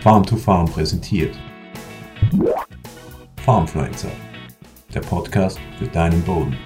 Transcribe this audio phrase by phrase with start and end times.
[0.00, 1.36] Farm to Farm präsentiert.
[3.44, 4.08] Farmfluencer,
[4.94, 6.56] der Podcast für deinen Boden.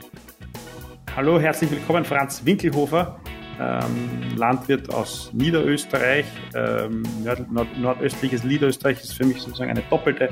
[1.17, 3.19] Hallo, herzlich willkommen, Franz Winkelhofer,
[3.61, 6.27] ähm, Landwirt aus Niederösterreich.
[6.55, 10.29] Ähm, nord nord nordöstliches Niederösterreich ist für mich sozusagen eine doppelte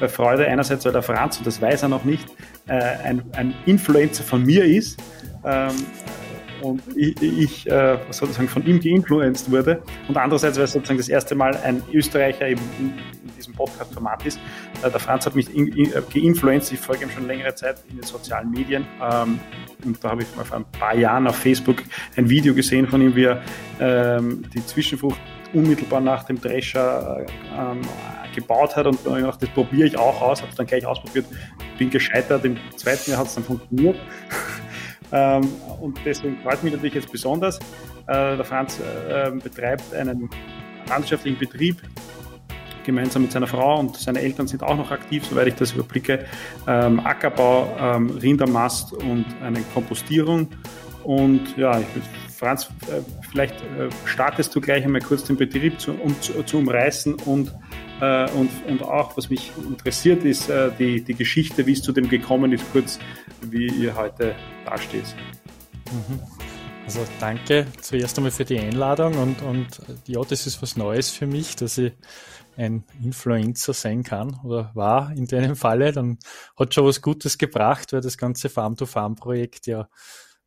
[0.00, 0.46] äh, Freude.
[0.46, 2.26] Einerseits, weil der Franz, und das weiß er noch nicht,
[2.68, 2.72] äh,
[3.04, 4.98] ein, ein Influencer von mir ist.
[5.44, 5.72] Ähm,
[6.66, 9.82] und ich, ich äh, sozusagen von ihm geinfluenced wurde.
[10.08, 14.26] Und andererseits, weil es sozusagen das erste Mal ein Österreicher eben in, in diesem Podcast-Format
[14.26, 14.38] ist.
[14.82, 17.96] Äh, der Franz hat mich in, in, geinfluenced, ich folge ihm schon längere Zeit in
[17.96, 18.86] den sozialen Medien.
[19.00, 19.38] Ähm,
[19.84, 21.82] und da habe ich mal vor ein paar Jahren auf Facebook
[22.16, 23.42] ein Video gesehen von ihm, wie er
[23.80, 25.20] ähm, die Zwischenfrucht
[25.52, 27.26] unmittelbar nach dem Drescher äh,
[27.56, 27.82] ähm,
[28.34, 31.26] gebaut hat und dann gedacht, das probiere ich auch aus, habe es dann gleich ausprobiert,
[31.78, 33.96] bin gescheitert, im zweiten Jahr hat es dann funktioniert.
[35.12, 35.48] Ähm,
[35.80, 37.58] und deswegen freut mich natürlich jetzt besonders.
[38.06, 40.30] Äh, der Franz äh, betreibt einen
[40.88, 41.82] landwirtschaftlichen Betrieb
[42.84, 46.24] gemeinsam mit seiner Frau und seine Eltern sind auch noch aktiv, soweit ich das überblicke.
[46.68, 50.48] Ähm, Ackerbau, ähm, Rindermast und eine Kompostierung.
[51.02, 51.86] Und ja, ich,
[52.36, 53.56] Franz, äh, vielleicht
[54.04, 57.52] startest du gleich einmal kurz den Betrieb zu, um, zu, zu umreißen und
[58.00, 62.08] und, und auch, was mich interessiert, ist äh, die, die Geschichte, wie es zu dem
[62.08, 62.98] gekommen ist, kurz,
[63.40, 65.14] wie ihr heute dasteht.
[65.90, 66.20] Mhm.
[66.84, 69.66] Also danke zuerst einmal für die Einladung und, und
[70.06, 71.92] ja, das ist was Neues für mich, dass ich
[72.56, 76.18] ein Influencer sein kann oder war in deinem Falle, dann
[76.56, 79.88] hat schon was Gutes gebracht, weil das ganze Farm-to-Farm-Projekt ja,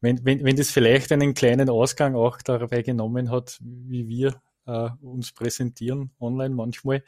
[0.02, 5.06] wenn, wenn, wenn das vielleicht einen kleinen Ausgang auch dabei genommen hat, wie wir äh,
[5.06, 7.04] uns präsentieren online manchmal,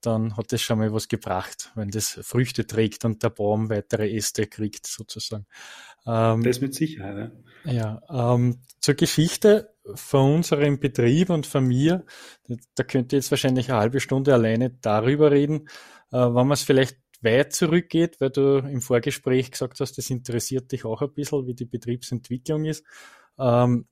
[0.00, 4.10] dann hat das schon mal was gebracht, wenn das Früchte trägt und der Baum weitere
[4.10, 5.46] Äste kriegt, sozusagen.
[6.06, 7.32] Ähm, das mit Sicherheit.
[7.64, 7.72] Ja,
[8.10, 12.04] ja ähm, zur Geschichte von unserem Betrieb und von mir,
[12.74, 15.68] da könnte jetzt wahrscheinlich eine halbe Stunde alleine darüber reden,
[16.12, 20.72] äh, wenn man es vielleicht weit zurückgeht, weil du im Vorgespräch gesagt hast, das interessiert
[20.72, 22.84] dich auch ein bisschen, wie die Betriebsentwicklung ist.
[23.38, 23.86] Ähm,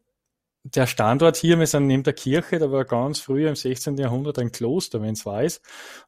[0.74, 3.96] der Standort hier, wir sind neben der Kirche, da war ganz früh im 16.
[3.96, 5.60] Jahrhundert ein Kloster, wenn es weiß.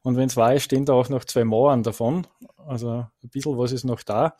[0.03, 2.27] Und wenn es weiß, stehen da auch noch zwei Mauern davon.
[2.57, 4.35] Also ein bisschen was ist noch da.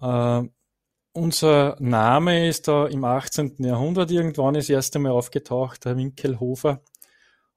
[0.00, 0.48] Äh,
[1.12, 3.56] unser Name ist da im 18.
[3.58, 6.82] Jahrhundert irgendwann das erste Mal aufgetaucht, der Winkelhofer.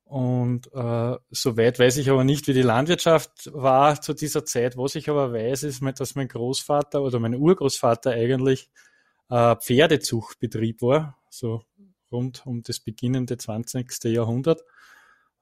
[0.05, 4.77] Und äh, soweit weiß ich aber nicht, wie die Landwirtschaft war zu dieser Zeit.
[4.77, 8.69] Was ich aber weiß, ist, dass mein Großvater oder mein Urgroßvater eigentlich
[9.29, 11.63] äh, Pferdezuchtbetrieb war, so
[12.13, 14.05] rund um das beginnende 20.
[14.05, 14.63] Jahrhundert.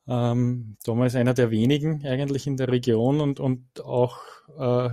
[0.08, 4.20] Ähm, damals einer der wenigen eigentlich in der Region und, und auch
[4.58, 4.90] äh,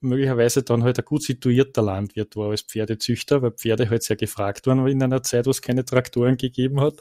[0.00, 4.66] möglicherweise dann halt ein gut situierter Landwirt war als Pferdezüchter, weil Pferde halt sehr gefragt
[4.66, 7.00] waren in einer Zeit, wo es keine Traktoren gegeben hat.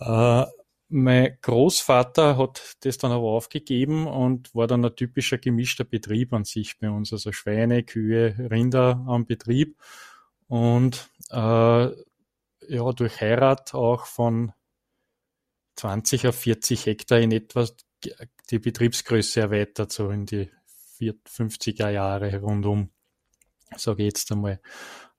[0.00, 0.46] Äh,
[0.88, 6.44] mein Großvater hat das dann aber aufgegeben und war dann ein typischer gemischter Betrieb an
[6.44, 9.78] sich bei uns, also Schweine, Kühe, Rinder am Betrieb
[10.48, 11.88] und äh,
[12.72, 14.52] ja, durch Heirat auch von
[15.76, 17.66] 20 auf 40 Hektar in etwa
[18.50, 20.50] die Betriebsgröße erweitert, so in die
[21.00, 22.90] 50er Jahre rundum.
[23.76, 24.60] So geht's einmal.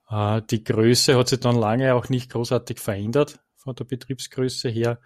[0.08, 5.00] Äh, die Größe hat sich dann lange auch nicht großartig verändert von der Betriebsgröße her.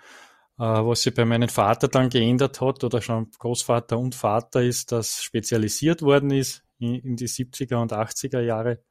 [0.58, 4.92] Äh, was sich bei meinem Vater dann geändert hat oder schon Großvater und Vater ist,
[4.92, 8.82] dass spezialisiert worden ist in die 70er und 80er Jahre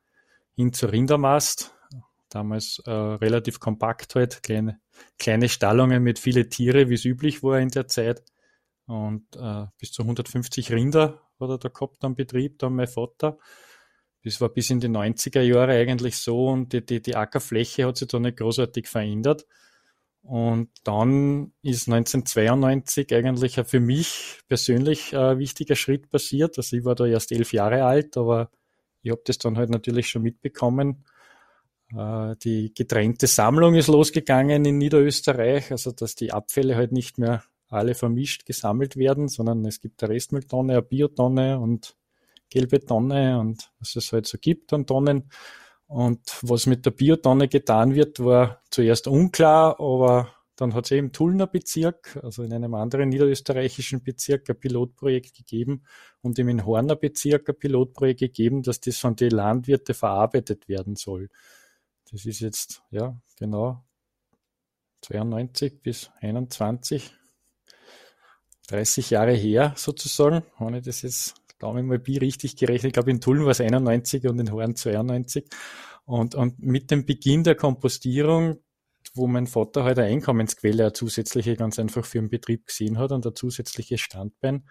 [0.55, 1.76] hin zur Rindermast
[2.29, 4.79] damals äh, relativ kompakt halt, kleine,
[5.17, 8.23] kleine Stallungen mit viele Tiere, wie es üblich war in der Zeit.
[8.85, 13.37] Und äh, bis zu 150 Rinder hat er da gehabt am Betrieb, dann mein Vater.
[14.23, 17.97] Das war bis in die 90er Jahre eigentlich so und die, die, die Ackerfläche hat
[17.97, 19.45] sich da nicht großartig verändert.
[20.21, 26.57] Und dann ist 1992 eigentlich für mich persönlich ein wichtiger Schritt passiert.
[26.57, 28.51] Also ich war da erst elf Jahre alt, aber
[29.01, 31.06] ich habe das dann halt natürlich schon mitbekommen äh,
[31.91, 37.95] die getrennte Sammlung ist losgegangen in Niederösterreich, also dass die Abfälle halt nicht mehr alle
[37.95, 41.95] vermischt gesammelt werden, sondern es gibt eine Restmülltonne, eine Biotonne und
[42.49, 45.29] gelbe Tonne und was es halt so gibt an Tonnen.
[45.87, 51.13] Und was mit der Biotonne getan wird, war zuerst unklar, aber dann hat es eben
[51.13, 55.83] Tullner Bezirk, also in einem anderen niederösterreichischen Bezirk, ein Pilotprojekt gegeben
[56.21, 61.29] und im Horner Bezirk ein Pilotprojekt gegeben, dass das von den Landwirten verarbeitet werden soll.
[62.11, 63.83] Das ist jetzt, ja, genau
[65.01, 67.13] 92 bis 21,
[68.67, 70.43] 30 Jahre her sozusagen.
[70.59, 73.61] Wenn ich das jetzt Daumen mal Bi richtig gerechnet, ich glaube in Tulln war es
[73.61, 75.49] 91 und in Horn 92.
[76.05, 78.59] Und, und mit dem Beginn der Kompostierung
[79.15, 83.11] wo mein Vater halt eine Einkommensquelle, eine zusätzliche ganz einfach für den Betrieb gesehen hat
[83.11, 84.67] und ein zusätzliches Standbein,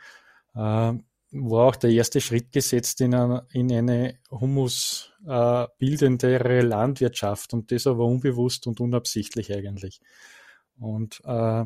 [0.55, 0.93] äh,
[1.33, 7.87] war auch der erste Schritt gesetzt in eine, in eine humusbildendere äh, Landwirtschaft und das
[7.87, 10.01] aber unbewusst und unabsichtlich eigentlich.
[10.79, 11.65] Und äh,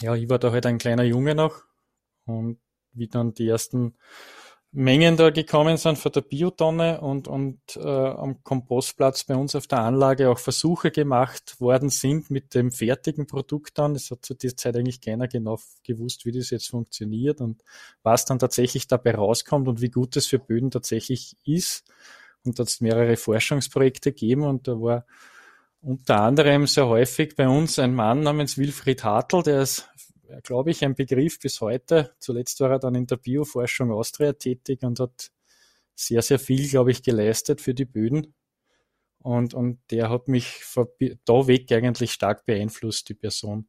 [0.00, 1.62] ja, ich war da halt ein kleiner Junge noch
[2.24, 2.60] und
[2.92, 3.96] wie dann die ersten
[4.74, 9.66] Mengen da gekommen sind von der Biotonne und, und äh, am Kompostplatz bei uns auf
[9.66, 13.94] der Anlage auch Versuche gemacht worden sind mit dem fertigen Produkt dann.
[13.94, 17.62] Es hat zu dieser Zeit eigentlich keiner genau gewusst, wie das jetzt funktioniert und
[18.02, 21.84] was dann tatsächlich dabei rauskommt und wie gut das für Böden tatsächlich ist.
[22.42, 25.04] Und da hat es mehrere Forschungsprojekte gegeben und da war
[25.82, 29.86] unter anderem sehr häufig bei uns ein Mann namens Wilfried Hartl, der ist
[30.40, 32.14] glaube ich, ein Begriff bis heute.
[32.18, 35.30] Zuletzt war er dann in der Bioforschung Austria tätig und hat
[35.94, 38.34] sehr, sehr viel, glaube ich, geleistet für die Böden.
[39.18, 40.62] Und, und der hat mich
[41.24, 43.68] da weg eigentlich stark beeinflusst, die Person.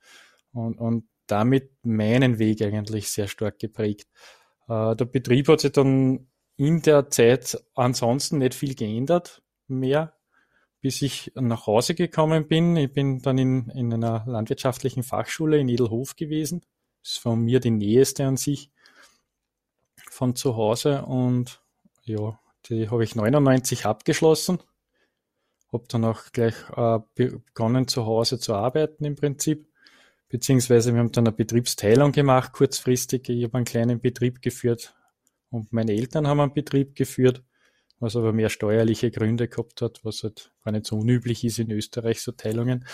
[0.51, 4.07] Und, und damit meinen Weg eigentlich sehr stark geprägt.
[4.67, 6.27] Äh, der Betrieb hat sich dann
[6.57, 10.13] in der Zeit ansonsten nicht viel geändert mehr
[10.83, 12.75] bis ich nach Hause gekommen bin.
[12.75, 16.65] Ich bin dann in, in einer landwirtschaftlichen Fachschule in Edelhof gewesen.
[17.01, 18.69] Das ist von mir die näheste an sich
[20.09, 21.61] von zu Hause und
[22.03, 24.59] ja, die habe ich 99 abgeschlossen.
[25.71, 29.69] Habe dann auch gleich äh, begonnen zu Hause zu arbeiten im Prinzip.
[30.27, 33.29] Beziehungsweise wir haben dann eine Betriebsteilung gemacht, kurzfristig.
[33.29, 34.93] Ich habe einen kleinen Betrieb geführt
[35.49, 37.41] und meine Eltern haben einen Betrieb geführt
[38.03, 41.71] was aber mehr steuerliche Gründe gehabt hat, was halt gar nicht so unüblich ist in
[41.71, 42.85] Österreich, so Teilungen.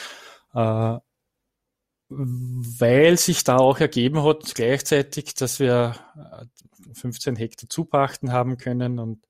[0.53, 0.97] Äh,
[2.09, 5.95] weil sich da auch ergeben hat gleichzeitig, dass wir
[6.93, 9.23] 15 äh, Hektar zupachten haben können und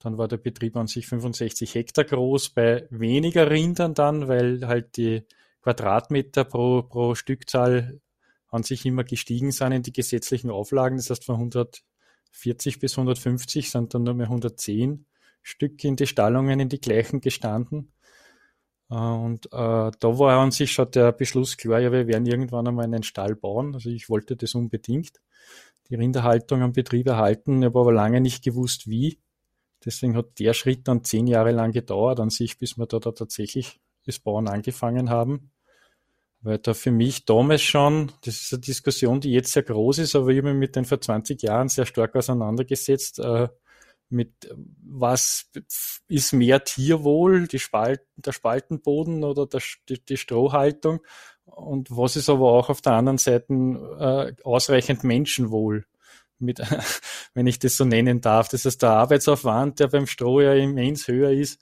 [0.00, 4.96] dann war der Betrieb an sich 65 Hektar groß, bei weniger Rindern dann, weil halt
[4.96, 5.24] die
[5.62, 8.00] Quadratmeter pro, pro Stückzahl
[8.48, 10.96] an sich immer gestiegen sind in die gesetzlichen Auflagen.
[10.96, 15.04] Das heißt, von 140 bis 150 sind dann nur mehr 110
[15.48, 17.92] Stück in die Stallungen, in die gleichen gestanden.
[18.90, 22.68] Äh, und äh, da war an sich schon der Beschluss klar, ja, wir werden irgendwann
[22.68, 23.74] einmal einen Stall bauen.
[23.74, 25.20] Also ich wollte das unbedingt.
[25.88, 29.20] Die Rinderhaltung am Betrieb erhalten, ich habe aber lange nicht gewusst, wie.
[29.84, 33.12] Deswegen hat der Schritt dann zehn Jahre lang gedauert an sich, bis wir da, da
[33.12, 35.50] tatsächlich das Bauen angefangen haben.
[36.42, 40.14] Weil da für mich damals schon, das ist eine Diskussion, die jetzt sehr groß ist,
[40.14, 43.18] aber ich habe mich mit den vor 20 Jahren sehr stark auseinandergesetzt.
[43.20, 43.48] Äh,
[44.10, 44.32] mit
[44.82, 45.50] was
[46.08, 51.00] ist mehr Tierwohl, die Spalten, der Spaltenboden oder der, die, die, Strohhaltung?
[51.44, 53.52] Und was ist aber auch auf der anderen Seite
[53.98, 55.84] äh, ausreichend Menschenwohl,
[56.38, 56.60] mit,
[57.34, 58.48] wenn ich das so nennen darf.
[58.48, 61.60] Das heißt, der Arbeitsaufwand, der beim Stroh ja immens höher ist,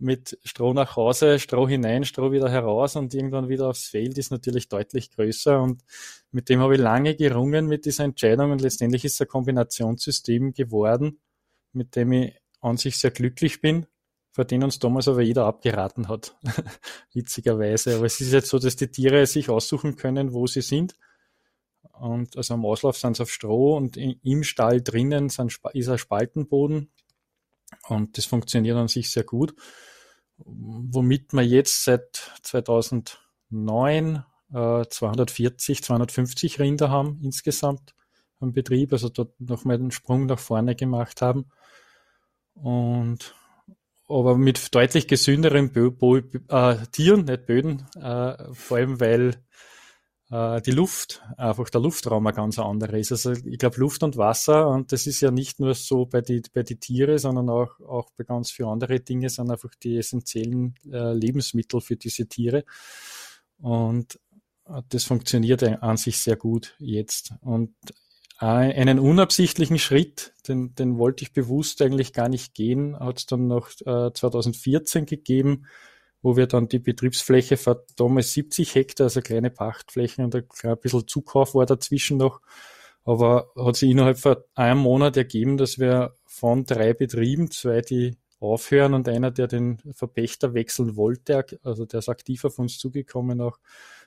[0.00, 4.30] mit Stroh nach Hause, Stroh hinein, Stroh wieder heraus und irgendwann wieder aufs Feld ist
[4.30, 5.60] natürlich deutlich größer.
[5.60, 5.82] Und
[6.30, 10.54] mit dem habe ich lange gerungen mit dieser Entscheidung und letztendlich ist es ein Kombinationssystem
[10.54, 11.20] geworden,
[11.72, 13.86] mit dem ich an sich sehr glücklich bin,
[14.32, 16.36] vor denen uns damals aber jeder abgeraten hat,
[17.12, 17.96] witzigerweise.
[17.96, 20.94] Aber es ist jetzt so, dass die Tiere sich aussuchen können, wo sie sind.
[21.92, 25.98] Und also am Auslauf sind sie auf Stroh und im Stall drinnen sind, ist ein
[25.98, 26.90] Spaltenboden.
[27.88, 29.54] Und das funktioniert an sich sehr gut.
[30.38, 37.94] Womit wir jetzt seit 2009 äh, 240, 250 Rinder haben insgesamt
[38.40, 41.50] am Betrieb, also dort nochmal den Sprung nach vorne gemacht haben.
[42.62, 43.34] Und
[44.08, 49.36] aber mit deutlich gesünderen Bö Bö äh, Tieren, nicht Böden, äh, vor allem weil
[50.30, 53.12] äh, die Luft, einfach der Luftraum ein ganz anderer ist.
[53.12, 56.42] Also ich glaube Luft und Wasser, und das ist ja nicht nur so bei die,
[56.52, 60.74] bei die Tiere, sondern auch, auch bei ganz vielen anderen Dingen, sind einfach die essentiellen
[60.90, 62.64] äh, Lebensmittel für diese Tiere.
[63.58, 64.18] Und
[64.66, 67.32] äh, das funktioniert an sich sehr gut jetzt.
[67.42, 67.74] Und
[68.40, 73.46] einen unabsichtlichen Schritt, den, den wollte ich bewusst eigentlich gar nicht gehen, hat es dann
[73.46, 75.66] noch äh, 2014 gegeben,
[76.22, 81.06] wo wir dann die Betriebsfläche für damals 70 Hektar, also kleine Pachtflächen und ein bisschen
[81.06, 82.40] Zukauf war dazwischen noch,
[83.04, 88.16] aber hat sich innerhalb von einem Monat ergeben, dass wir von drei Betrieben, zwei, die
[88.38, 93.42] aufhören und einer, der den Verpächter wechseln wollte, also der ist aktiv auf uns zugekommen
[93.42, 93.58] auch,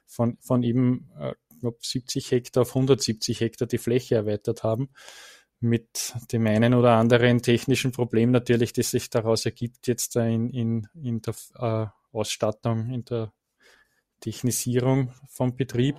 [0.08, 4.90] von, von eben äh, knapp 70 Hektar auf 170 Hektar die Fläche erweitert haben.
[5.60, 10.88] Mit dem einen oder anderen technischen Problem natürlich, das sich daraus ergibt, jetzt in, in,
[10.94, 13.32] in der äh, Ausstattung, in der
[14.20, 15.96] Technisierung vom Betrieb.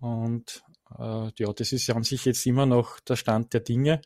[0.00, 0.62] Und
[0.98, 4.02] äh, ja, das ist ja an sich jetzt immer noch der Stand der Dinge.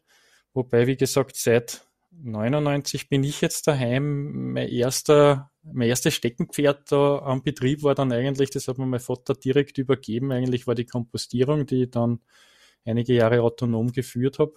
[0.55, 4.53] Wobei, wie gesagt, seit 99 bin ich jetzt daheim.
[4.53, 9.01] Mein erster mein erstes Steckenpferd da am Betrieb war dann eigentlich, das hat mir mein
[9.01, 12.21] Vater direkt übergeben, eigentlich war die Kompostierung, die ich dann
[12.85, 14.55] einige Jahre autonom geführt habe.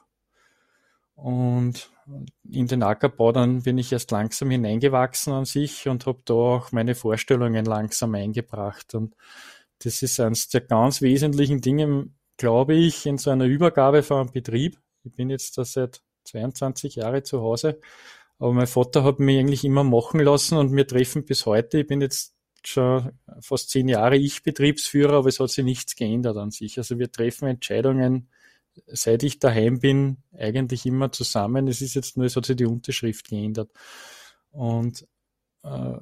[1.15, 1.91] Und
[2.49, 6.71] in den Ackerbau dann bin ich erst langsam hineingewachsen an sich und habe da auch
[6.71, 8.95] meine Vorstellungen langsam eingebracht.
[8.95, 9.15] Und
[9.79, 14.31] das ist eines der ganz wesentlichen Dinge, glaube ich, in so einer Übergabe von einem
[14.31, 14.77] Betrieb.
[15.03, 17.79] Ich bin jetzt da seit 22 Jahren zu Hause,
[18.39, 21.79] aber mein Vater hat mich eigentlich immer machen lassen und wir treffen bis heute.
[21.79, 26.37] Ich bin jetzt schon fast zehn Jahre ich Betriebsführer, aber es hat sich nichts geändert
[26.37, 26.77] an sich.
[26.77, 28.29] Also wir treffen Entscheidungen
[28.87, 31.67] seit ich daheim bin, eigentlich immer zusammen.
[31.67, 33.71] Es ist jetzt nur, es hat sich die Unterschrift geändert.
[34.51, 35.07] Und
[35.63, 35.97] äh,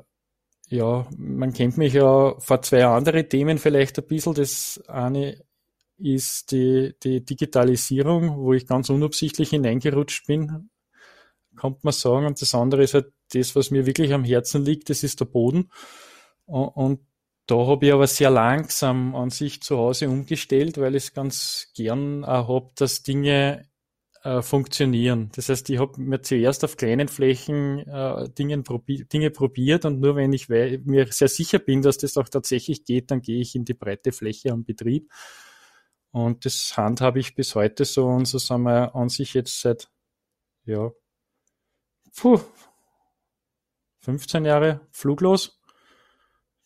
[0.70, 4.34] ja, man kennt mich ja vor zwei andere Themen vielleicht ein bisschen.
[4.34, 5.44] Das eine
[5.98, 10.70] ist die, die Digitalisierung, wo ich ganz unabsichtlich hineingerutscht bin,
[11.56, 12.26] kann man sagen.
[12.26, 15.26] Und das andere ist halt das, was mir wirklich am Herzen liegt, das ist der
[15.26, 15.70] Boden.
[16.46, 17.00] Und,
[17.46, 21.74] da habe ich aber sehr langsam an sich zu Hause umgestellt, weil ich es ganz
[21.76, 23.68] gern habe, dass Dinge
[24.24, 25.30] äh, funktionieren.
[25.36, 30.00] Das heißt, ich habe mir zuerst auf kleinen Flächen äh, Dinge, probi Dinge probiert und
[30.00, 33.56] nur wenn ich mir sehr sicher bin, dass das auch tatsächlich geht, dann gehe ich
[33.56, 35.12] in die breite Fläche am Betrieb.
[36.12, 39.90] Und das handhabe ich bis heute so und so sind wir an sich jetzt seit,
[40.64, 40.92] ja,
[42.16, 42.40] puh,
[44.00, 45.60] 15 Jahre fluglos.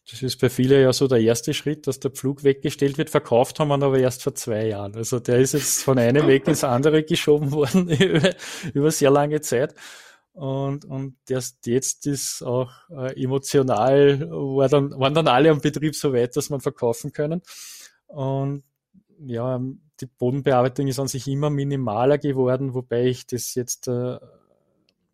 [0.09, 3.09] Das ist bei vielen ja so der erste Schritt, dass der Pflug weggestellt wird.
[3.09, 4.95] Verkauft haben wir ihn aber erst vor zwei Jahren.
[4.95, 8.29] Also der ist jetzt von einem Weg ins andere geschoben worden über,
[8.73, 9.75] über sehr lange Zeit.
[10.31, 15.95] Und, und erst jetzt ist auch äh, emotional, war dann, waren dann alle am Betrieb
[15.95, 17.41] so weit, dass man verkaufen können.
[18.05, 18.63] Und
[19.25, 19.59] ja,
[19.99, 24.19] die Bodenbearbeitung ist an sich immer minimaler geworden, wobei ich das jetzt äh,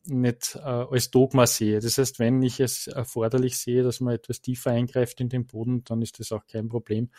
[0.06, 1.80] nicht äh, als Dogma sehe.
[1.80, 5.84] Das heißt, wenn ich es erforderlich sehe, dass man etwas tiefer eingreift in den Boden,
[5.84, 7.10] dann ist das auch kein Problem.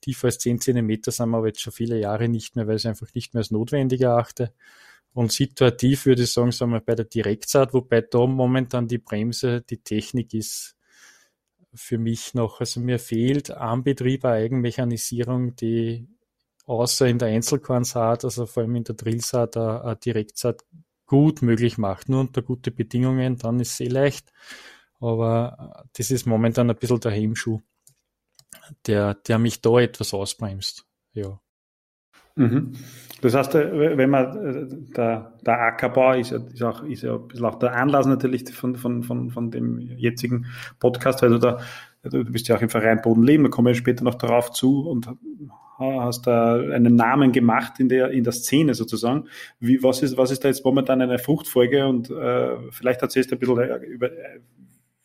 [0.00, 2.82] Tiefer als 10 Zentimeter sind wir aber jetzt schon viele Jahre nicht mehr, weil ich
[2.82, 4.52] es einfach nicht mehr als notwendig erachte.
[5.14, 9.62] Und situativ würde ich sagen, sagen wir bei der Direktsaat, wobei da momentan die Bremse,
[9.62, 10.76] die Technik ist
[11.72, 16.06] für mich noch, also mir fehlt am Betrieb eine Eigenmechanisierung, die
[16.66, 20.64] außer in der Einzelkornsaat, also vor allem in der Drillsaat, eine Direktsaat
[21.06, 22.08] gut möglich macht.
[22.08, 24.32] Nur unter gute Bedingungen, dann ist es eh leicht.
[25.00, 27.60] Aber äh, das ist momentan ein bisschen der Hemmschuh,
[28.86, 30.86] der, der mich da etwas ausbremst.
[31.12, 31.40] Ja.
[32.36, 32.72] Mhm.
[33.22, 37.28] Das heißt, äh, wenn man äh, der, der Ackerbau ist, ist, auch, ist ja ein
[37.28, 40.46] bisschen auch der Anlass natürlich von, von, von, von dem jetzigen
[40.78, 41.60] Podcast, weil du da,
[42.02, 45.08] du bist ja auch im Verein Bodenleben, da kommen wir später noch darauf zu und
[45.78, 49.28] hast da einen Namen gemacht in der, in der Szene sozusagen.
[49.60, 53.36] Wie, was, ist, was ist da jetzt momentan eine Fruchtfolge und äh, vielleicht erzählst du
[53.36, 54.40] ein bisschen äh, über, äh,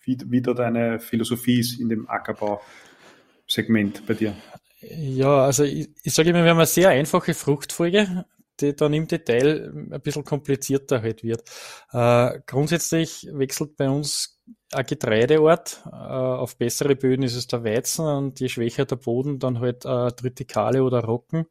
[0.03, 4.33] wie, wie da deine Philosophie ist in dem Ackerbau-Segment bei dir.
[4.81, 8.25] Ja, also ich, ich sage immer, wir haben eine sehr einfache Fruchtfolge,
[8.59, 11.43] die dann im Detail ein bisschen komplizierter halt wird.
[11.91, 14.39] Äh, grundsätzlich wechselt bei uns
[14.73, 15.81] ein Getreideort.
[15.85, 19.85] Äh, auf bessere Böden ist es der Weizen und je schwächer der Boden, dann halt
[19.85, 21.45] äh, Tritikale oder Rocken.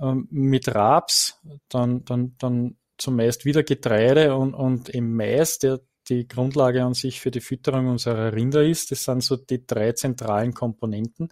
[0.00, 6.26] Ähm, mit Raps, dann, dann, dann zumeist wieder Getreide und, und im Mais, der die
[6.26, 8.90] Grundlage an sich für die Fütterung unserer Rinder ist.
[8.90, 11.28] Das sind so die drei zentralen Komponenten.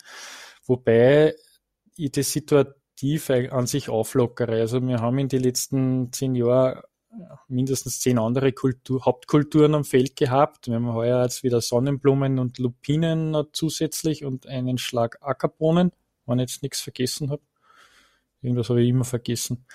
[0.66, 1.34] Wobei
[1.96, 4.60] ich das situativ an sich auflockere.
[4.60, 6.82] Also wir haben in den letzten zehn Jahren
[7.48, 10.68] mindestens zehn andere Kultur, Hauptkulturen am Feld gehabt.
[10.68, 15.92] Wir haben heuer jetzt wieder Sonnenblumen und Lupinen zusätzlich und einen Schlag Ackerbohnen,
[16.26, 17.42] wenn ich jetzt nichts vergessen habe.
[18.42, 19.66] Irgendwas habe ich immer vergessen.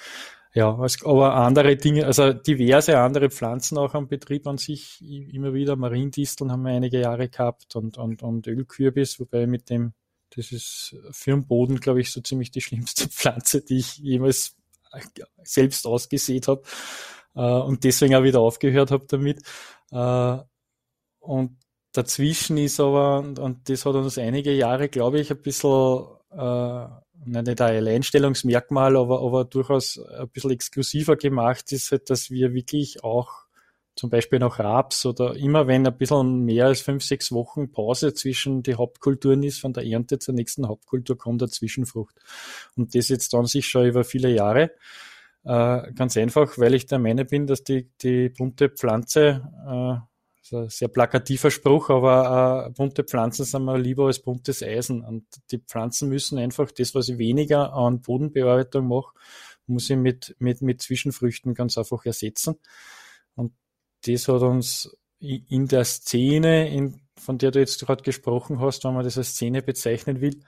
[0.53, 5.77] Ja, aber andere Dinge, also diverse andere Pflanzen auch am Betrieb an sich, immer wieder
[5.77, 9.93] Mariendisteln haben wir einige Jahre gehabt und, und, und Ölkürbis, wobei mit dem,
[10.35, 14.57] das ist für den Boden, glaube ich, so ziemlich die schlimmste Pflanze, die ich jemals
[15.41, 16.63] selbst ausgesät habe
[17.39, 19.41] und deswegen auch wieder aufgehört habe damit.
[19.91, 20.37] Äh,
[21.19, 21.57] und
[21.93, 26.85] dazwischen ist aber, und, das hat uns einige Jahre, glaube ich, ein bisschen, äh,
[27.23, 33.03] nicht ein Alleinstellungsmerkmal, aber, aber durchaus ein bisschen exklusiver gemacht ist, halt, dass wir wirklich
[33.03, 33.45] auch
[33.95, 38.13] zum Beispiel noch Raps oder immer wenn ein bisschen mehr als fünf, sechs Wochen Pause
[38.13, 42.15] zwischen die Hauptkulturen ist, von der Ernte zur nächsten Hauptkultur kommt eine Zwischenfrucht.
[42.75, 44.71] Und das jetzt dann sich schon über viele Jahre.
[45.43, 50.89] Äh, ganz einfach, weil ich der Meinung bin, dass die, die bunte Pflanze, äh, sehr
[50.89, 55.03] plakativer Spruch, aber äh, bunte Pflanzen sind mir lieber als buntes Eisen.
[55.03, 59.13] Und die Pflanzen müssen einfach das, was ich weniger an Bodenbearbeitung mache,
[59.65, 62.55] muss ich mit, mit, mit Zwischenfrüchten ganz einfach ersetzen.
[63.35, 63.53] Und
[64.05, 68.93] das hat uns in der Szene in von der du jetzt gerade gesprochen hast, wenn
[68.93, 70.43] man das als Szene bezeichnen will.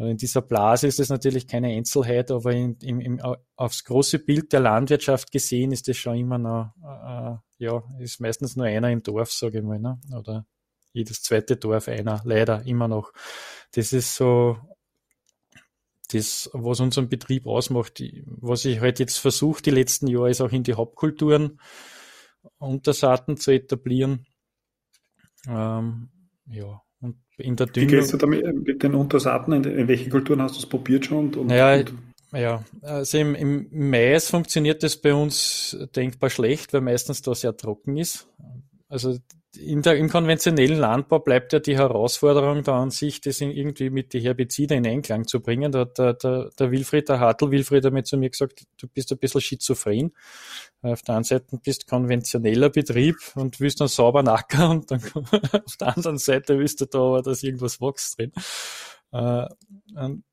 [0.00, 3.20] In dieser Blase ist es natürlich keine Einzelheit, aber in, im, im,
[3.56, 8.56] aufs große Bild der Landwirtschaft gesehen ist es schon immer noch, äh, ja, ist meistens
[8.56, 10.00] nur einer im Dorf, sage ich mal, ne?
[10.16, 10.46] oder
[10.94, 13.12] jedes zweite Dorf einer, leider immer noch.
[13.72, 14.56] Das ist so
[16.10, 18.02] das, was unseren Betrieb ausmacht.
[18.24, 21.60] Was ich halt jetzt versuche, die letzten Jahre, ist auch in die Hauptkulturen
[22.58, 24.26] Untersaaten zu etablieren.
[25.46, 26.10] Ähm,
[26.46, 27.90] ja, und in der Düngung.
[27.90, 29.52] Wie gehst du damit mit den Untersaaten?
[29.52, 31.26] In, in welche Kulturen hast du es probiert schon?
[31.26, 31.94] Und, und, naja, und
[32.32, 37.56] ja, also im, im Mais funktioniert das bei uns denkbar schlecht, weil meistens da sehr
[37.56, 38.28] trocken ist.
[38.88, 39.18] Also
[39.56, 44.22] der, im konventionellen Landbau bleibt ja die Herausforderung da an sich, das irgendwie mit den
[44.22, 45.72] Herbiziden in Einklang zu bringen.
[45.72, 48.86] Da hat der, der, der Wilfried, der Hartl Wilfried hat mir zu mir gesagt, du
[48.86, 50.12] bist ein bisschen schizophren.
[50.82, 55.02] Auf der einen Seite bist konventioneller Betrieb und willst dann sauber Acker und dann
[55.64, 58.32] auf der anderen Seite willst du da aber, dass irgendwas wächst drin.
[59.12, 59.46] Äh,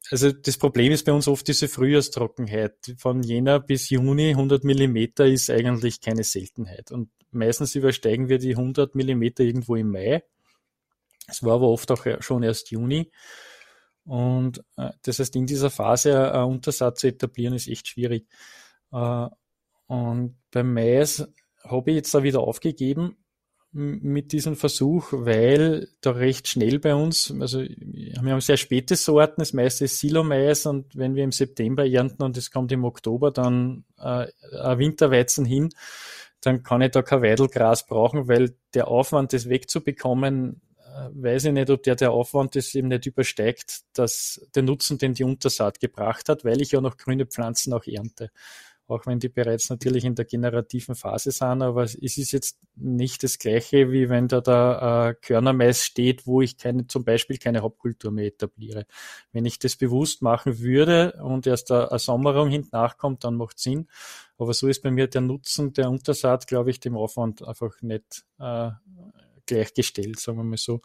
[0.09, 2.95] also das Problem ist bei uns oft diese Frühjahrstrockenheit.
[2.97, 6.91] Von Jänner bis Juni 100 Millimeter ist eigentlich keine Seltenheit.
[6.91, 10.23] Und meistens übersteigen wir die 100 Millimeter irgendwo im Mai.
[11.27, 13.11] Es war aber oft auch schon erst Juni.
[14.05, 18.27] Und äh, das heißt, in dieser Phase einen Untersatz zu etablieren, ist echt schwierig.
[18.93, 19.27] Äh,
[19.87, 21.27] und beim Mais
[21.63, 23.17] habe ich jetzt da wieder aufgegeben,
[23.77, 29.39] mit diesem Versuch, weil da recht schnell bei uns, also wir haben sehr späte Sorten,
[29.39, 33.29] das meiste ist Silomais und wenn wir im September ernten und es kommt im Oktober
[33.29, 35.69] dann äh, Winterweizen hin,
[36.41, 41.53] dann kann ich da kein Weidelgras brauchen, weil der Aufwand, das wegzubekommen, äh, weiß ich
[41.53, 45.79] nicht, ob der der Aufwand das eben nicht übersteigt, dass der Nutzen, den die Untersaat
[45.79, 48.31] gebracht hat, weil ich ja noch grüne Pflanzen auch ernte
[48.87, 53.23] auch wenn die bereits natürlich in der generativen Phase sind, aber es ist jetzt nicht
[53.23, 57.61] das gleiche, wie wenn da der äh, Körnermais steht, wo ich keine, zum Beispiel keine
[57.61, 58.85] Hauptkultur mehr etabliere.
[59.31, 63.87] Wenn ich das bewusst machen würde und erst eine Sommerung hinten nachkommt, dann macht Sinn.
[64.37, 68.23] Aber so ist bei mir der Nutzen der Untersaat, glaube ich, dem Aufwand einfach nicht
[68.39, 68.69] äh,
[69.47, 70.81] gleichgestellt, sagen wir mal so.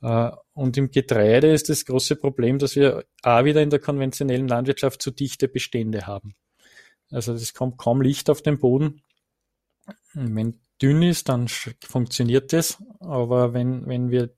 [0.00, 4.46] Äh, und im Getreide ist das große Problem, dass wir A wieder in der konventionellen
[4.46, 6.34] Landwirtschaft zu dichte Bestände haben.
[7.10, 9.02] Also es kommt kaum Licht auf den Boden.
[10.14, 12.82] Wenn dünn ist, dann funktioniert das.
[13.00, 14.34] Aber wenn, wenn wir,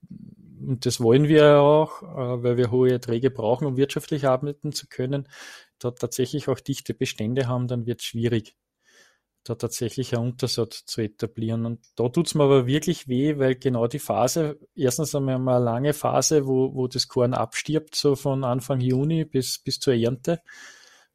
[0.60, 4.72] und das wollen wir ja auch, äh, weil wir hohe Erträge brauchen, um wirtschaftlich arbeiten
[4.72, 5.28] zu können,
[5.78, 8.56] da tatsächlich auch dichte Bestände haben, dann wird es schwierig,
[9.44, 11.66] da tatsächlich einen Untersatz zu etablieren.
[11.66, 15.36] Und da tut es mir aber wirklich weh, weil genau die Phase, erstens haben wir
[15.36, 19.94] eine lange Phase, wo, wo das Korn abstirbt, so von Anfang Juni bis, bis zur
[19.94, 20.40] Ernte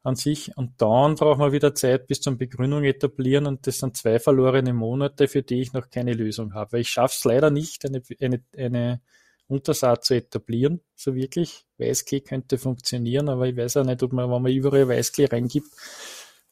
[0.02, 0.56] an sich.
[0.56, 4.72] Und dann braucht man wieder Zeit bis zum Begründung etablieren und das sind zwei verlorene
[4.72, 6.72] Monate, für die ich noch keine Lösung habe.
[6.72, 9.00] Weil ich schaffe es leider nicht, eine, eine, eine
[9.46, 11.66] Untersaat zu etablieren, so wirklich.
[11.78, 15.68] Weißklee könnte funktionieren, aber ich weiß auch nicht, ob man, wenn man überall Weißklee reingibt,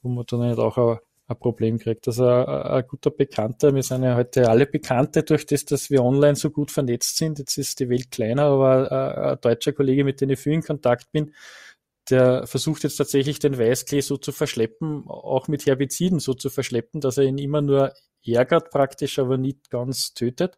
[0.03, 2.07] wo man dann nicht auch ein, ein Problem kriegt.
[2.07, 6.05] Also ein, ein, guter Bekannter, wir sind ja heute alle Bekannte durch das, dass wir
[6.05, 7.39] online so gut vernetzt sind.
[7.39, 10.63] Jetzt ist die Welt kleiner, aber ein, ein deutscher Kollege, mit dem ich viel in
[10.63, 11.33] Kontakt bin,
[12.11, 17.01] der versucht jetzt tatsächlich den Weißklee so zu verschleppen, auch mit Herbiziden so zu verschleppen,
[17.01, 17.92] dass er ihn immer nur
[18.25, 20.57] ärgert praktisch, aber nicht ganz tötet.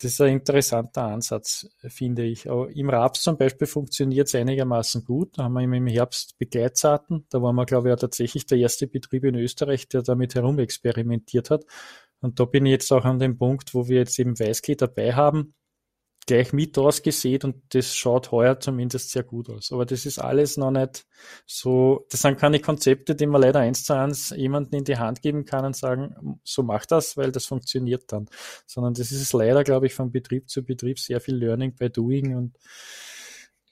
[0.00, 2.50] Das ist ein interessanter Ansatz, finde ich.
[2.50, 5.38] Aber Im Raps zum Beispiel funktioniert es einigermaßen gut.
[5.38, 7.26] Da haben wir im Herbst Begleitsaaten.
[7.30, 11.50] Da waren wir, glaube ich, auch tatsächlich der erste Betrieb in Österreich, der damit herumexperimentiert
[11.50, 11.64] hat.
[12.20, 15.14] Und da bin ich jetzt auch an dem Punkt, wo wir jetzt eben Weißklee dabei
[15.14, 15.54] haben
[16.26, 19.72] gleich mit ausgesät und das schaut heuer zumindest sehr gut aus.
[19.72, 21.06] Aber das ist alles noch nicht
[21.46, 25.22] so, das sind keine Konzepte, die man leider eins zu eins jemanden in die Hand
[25.22, 28.26] geben kann und sagen, so mach das, weil das funktioniert dann.
[28.66, 32.34] Sondern das ist leider, glaube ich, von Betrieb zu Betrieb sehr viel Learning by Doing
[32.34, 32.56] und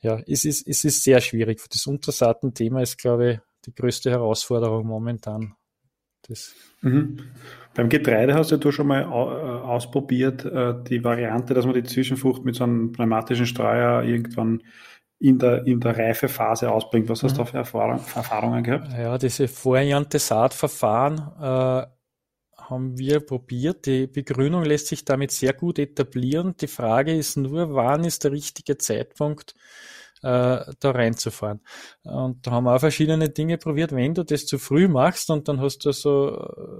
[0.01, 1.61] ja, es ist, es ist sehr schwierig.
[1.71, 5.55] Das Untersaatenthema ist, glaube ich, die größte Herausforderung momentan.
[6.23, 7.31] Das mhm.
[7.75, 12.45] Beim Getreide hast du schon mal äh, ausprobiert, äh, die Variante, dass man die Zwischenfrucht
[12.45, 14.63] mit so einem pneumatischen Streuer irgendwann
[15.19, 17.09] in der, in der Reifephase ausbringt.
[17.09, 17.45] Was hast du mhm.
[17.45, 18.89] da für Erfahrung, Erfahrungen gehabt?
[18.93, 21.87] Ja, diese vorjährte Saatverfahren äh,
[22.59, 23.87] haben wir probiert.
[23.87, 26.55] Die Begrünung lässt sich damit sehr gut etablieren.
[26.61, 29.55] Die Frage ist nur, wann ist der richtige Zeitpunkt,
[30.23, 31.61] da reinzufahren.
[32.05, 33.93] Und da haben wir auch verschiedene Dinge probiert.
[33.93, 36.31] Wenn du das zu früh machst und dann hast du so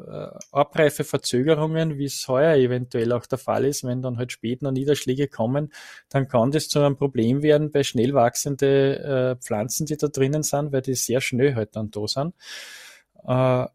[0.09, 4.63] äh, abreife Verzögerungen, wie es heuer eventuell auch der Fall ist, wenn dann halt spät
[4.63, 5.73] noch Niederschläge kommen,
[6.09, 10.43] dann kann das zu einem Problem werden bei schnell wachsende äh, Pflanzen, die da drinnen
[10.43, 12.35] sind, weil die sehr schnell halt dann da sind.
[13.27, 13.67] Äh,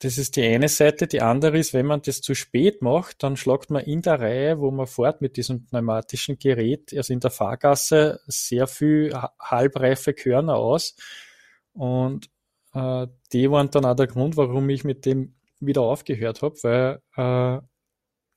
[0.00, 1.06] das ist die eine Seite.
[1.06, 4.58] Die andere ist, wenn man das zu spät macht, dann schlagt man in der Reihe,
[4.58, 10.56] wo man fährt mit diesem pneumatischen Gerät, also in der Fahrgasse, sehr viel halbreife Körner
[10.56, 10.96] aus.
[11.74, 12.30] Und
[12.72, 17.02] äh, die waren dann auch der Grund, warum ich mit dem wieder aufgehört habe, weil
[17.16, 17.60] äh,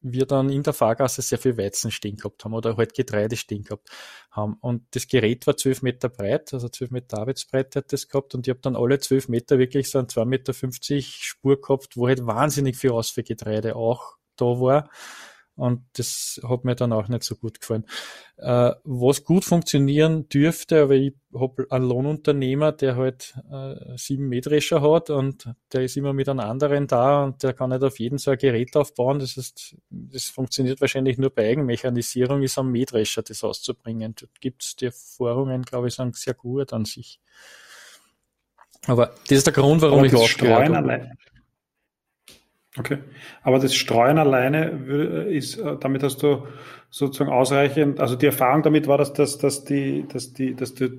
[0.03, 3.63] wir dann in der Fahrgasse sehr viel Weizen stehen gehabt haben oder halt Getreide stehen
[3.63, 3.89] gehabt
[4.29, 4.57] haben.
[4.61, 8.45] Und das Gerät war zwölf Meter breit, also zwölf Meter Arbeitsbreite hat das gehabt und
[8.45, 12.07] ich habe dann alle zwölf Meter wirklich so ein zwei Meter fünfzig Spur gehabt, wo
[12.07, 14.89] halt wahnsinnig viel Ausführgetreide auch da war.
[15.55, 17.85] Und das hat mir dann auch nicht so gut gefallen.
[18.37, 24.81] Äh, was gut funktionieren dürfte, aber ich habe einen Lohnunternehmer, der halt äh, sieben Mähdrescher
[24.81, 28.17] hat und der ist immer mit einem anderen da und der kann nicht auf jeden
[28.17, 29.19] so ein Gerät aufbauen.
[29.19, 34.15] Das heißt, das funktioniert wahrscheinlich nur bei Eigenmechanisierung, ist am Mähdrescher das auszubringen.
[34.19, 37.19] Da gibt's die Erfahrungen, glaube ich, sind sehr gut an sich.
[38.87, 41.11] Aber das ist der Grund, warum aber ich aufgehört habe.
[42.77, 42.97] Okay.
[43.43, 44.69] Aber das Streuen alleine
[45.29, 46.47] ist, äh, damit hast du
[46.89, 50.89] sozusagen ausreichend, also die Erfahrung damit war, dass, dass, dass die, dass die, dass du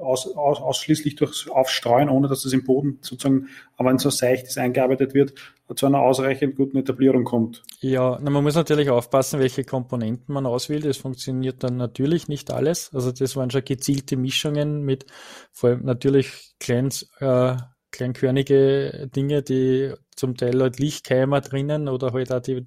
[0.00, 4.46] aus, aus, ausschließlich durchs Aufstreuen, ohne dass das im Boden sozusagen, aber wenn so seicht
[4.46, 5.34] ist, eingearbeitet wird,
[5.74, 7.62] zu einer ausreichend guten Etablierung kommt.
[7.80, 10.84] Ja, na, man muss natürlich aufpassen, welche Komponenten man auswählt.
[10.84, 12.90] Es funktioniert dann natürlich nicht alles.
[12.94, 15.04] Also das waren schon gezielte Mischungen mit
[15.52, 16.88] vor allem natürlich klein,
[17.20, 17.56] äh,
[17.92, 22.66] kleinkörnige Dinge, die zum Teil halt Lichtkeimer drinnen oder halt auch die,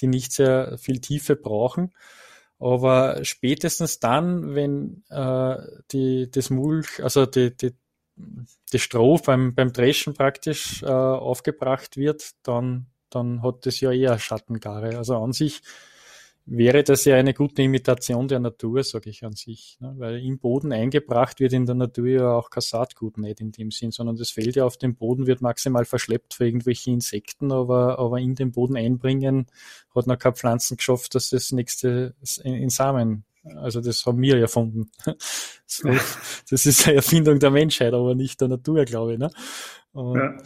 [0.00, 1.92] die nicht sehr viel Tiefe brauchen.
[2.58, 5.56] Aber spätestens dann, wenn äh,
[5.92, 7.74] die, das Mulch, also die, die,
[8.72, 14.18] die Stroh beim, beim Dreschen praktisch äh, aufgebracht wird, dann, dann hat das ja eher
[14.18, 14.96] Schattengare.
[14.98, 15.62] Also an sich
[16.50, 19.76] wäre das ja eine gute Imitation der Natur, sage ich an sich.
[19.80, 19.94] Ne?
[19.98, 23.70] Weil im Boden eingebracht wird in der Natur ja auch kein Saatgut nicht in dem
[23.70, 27.98] Sinn, sondern das fällt ja auf den Boden, wird maximal verschleppt für irgendwelche Insekten, aber,
[27.98, 29.46] aber in den Boden einbringen
[29.94, 33.24] hat noch keine Pflanzen geschafft, dass das nächste in Samen
[33.56, 34.90] also das haben wir erfunden.
[36.50, 39.18] Das ist eine Erfindung der Menschheit, aber nicht der Natur, glaube ich.
[39.18, 39.30] Ne?
[39.92, 40.36] Und, ja.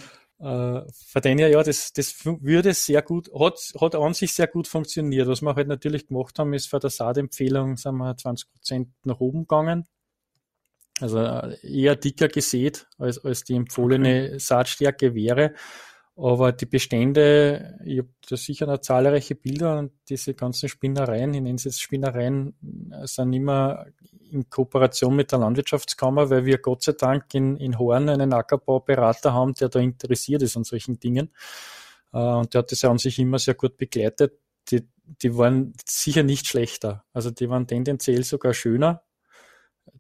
[0.43, 0.83] Äh,
[1.23, 5.29] her, ja, das, das würde sehr gut, hat, hat an sich sehr gut funktioniert.
[5.29, 9.21] Was wir halt natürlich gemacht haben, ist für der Saatempfehlung, sind wir 20 Prozent nach
[9.21, 9.87] oben gegangen.
[11.01, 15.55] Also äh, eher dicker gesät, als, als die empfohlene Saatstärke wäre.
[16.17, 21.41] Aber die Bestände, ich habe da sicher noch zahlreiche Bilder und diese ganzen Spinnereien, ich
[21.41, 22.55] nenne es jetzt Spinnereien,
[23.05, 23.87] sind immer
[24.33, 29.33] in Kooperation mit der Landwirtschaftskammer, weil wir Gott sei Dank in, in Horn einen Ackerbauberater
[29.33, 31.31] haben, der da interessiert ist an solchen Dingen.
[32.13, 34.39] Äh, und der hat das ja an sich immer sehr gut begleitet.
[34.71, 37.05] Die, die waren sicher nicht schlechter.
[37.13, 39.03] Also die waren tendenziell sogar schöner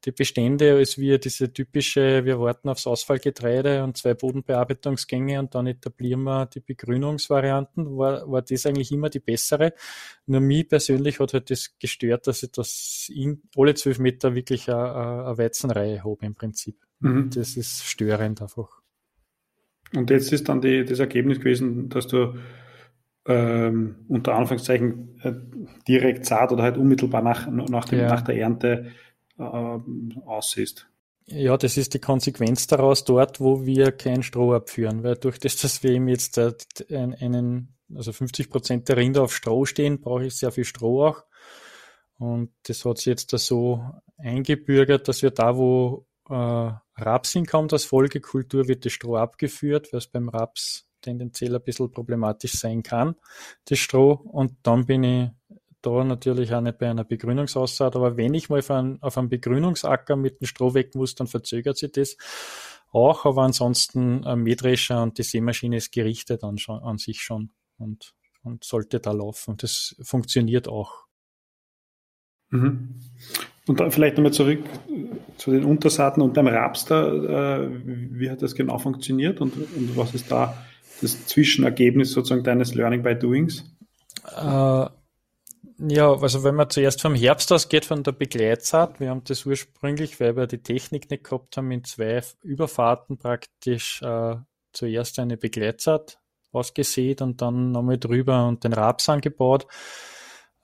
[0.04, 5.66] die Bestände als wir diese typische, wir warten aufs Ausfallgetreide und zwei Bodenbearbeitungsgänge und dann
[5.66, 9.74] etablieren wir die Begrünungsvarianten, war, war das eigentlich immer die bessere.
[10.26, 14.68] Nur mich persönlich hat halt das gestört, dass ich das in alle zwölf Meter wirklich
[14.68, 16.76] eine, eine Weizenreihe habe im Prinzip.
[17.00, 17.30] Mhm.
[17.34, 18.80] Das ist störend einfach.
[19.94, 22.34] Und jetzt ist dann die, das Ergebnis gewesen, dass du
[23.26, 25.32] ähm, unter Anführungszeichen äh,
[25.86, 28.08] direkt Saat oder halt unmittelbar nach, nach, dem, ja.
[28.08, 28.90] nach der Ernte
[29.38, 30.88] aussiehst.
[31.26, 35.56] Ja, das ist die Konsequenz daraus dort, wo wir kein Stroh abführen, weil durch das,
[35.56, 36.52] dass wir eben jetzt äh,
[36.90, 41.24] einen, also 50 Prozent der Rinder auf Stroh stehen, brauche ich sehr viel Stroh auch.
[42.18, 43.84] Und das hat sich jetzt da so
[44.18, 49.98] eingebürgert, dass wir da, wo äh, Raps hinkommt als Folgekultur, wird das Stroh abgeführt, weil
[49.98, 53.16] es beim Raps tendenziell ein bisschen problematisch sein kann,
[53.64, 54.12] das Stroh.
[54.12, 55.30] Und dann bin ich
[55.82, 60.16] da natürlich auch nicht bei einer Begrünungsaussaat, aber wenn ich mal einen, auf einen Begrünungsacker
[60.16, 62.16] mit dem Stroh weg muss, dann verzögert sich das
[62.92, 68.14] auch, aber ansonsten ein Mähdrescher und die Sämaschine ist gerichtet an, an sich schon und,
[68.42, 69.56] und sollte da laufen.
[69.56, 71.04] Das funktioniert auch.
[72.50, 73.00] Mhm.
[73.66, 74.62] Und dann vielleicht nochmal zurück
[75.36, 79.96] zu den Untersaaten und beim Raps da, äh, wie hat das genau funktioniert und, und
[79.96, 80.56] was ist da
[81.00, 83.64] das Zwischenergebnis sozusagen deines Learning by Doings?
[84.36, 84.86] Äh,
[85.88, 90.20] ja, also wenn man zuerst vom Herbst ausgeht, von der Begleitsaat, wir haben das ursprünglich,
[90.20, 94.36] weil wir die Technik nicht gehabt haben, in zwei Überfahrten praktisch äh,
[94.72, 96.18] zuerst eine Begleitsaat
[96.52, 99.66] ausgesät und dann nochmal drüber und den Raps angebaut.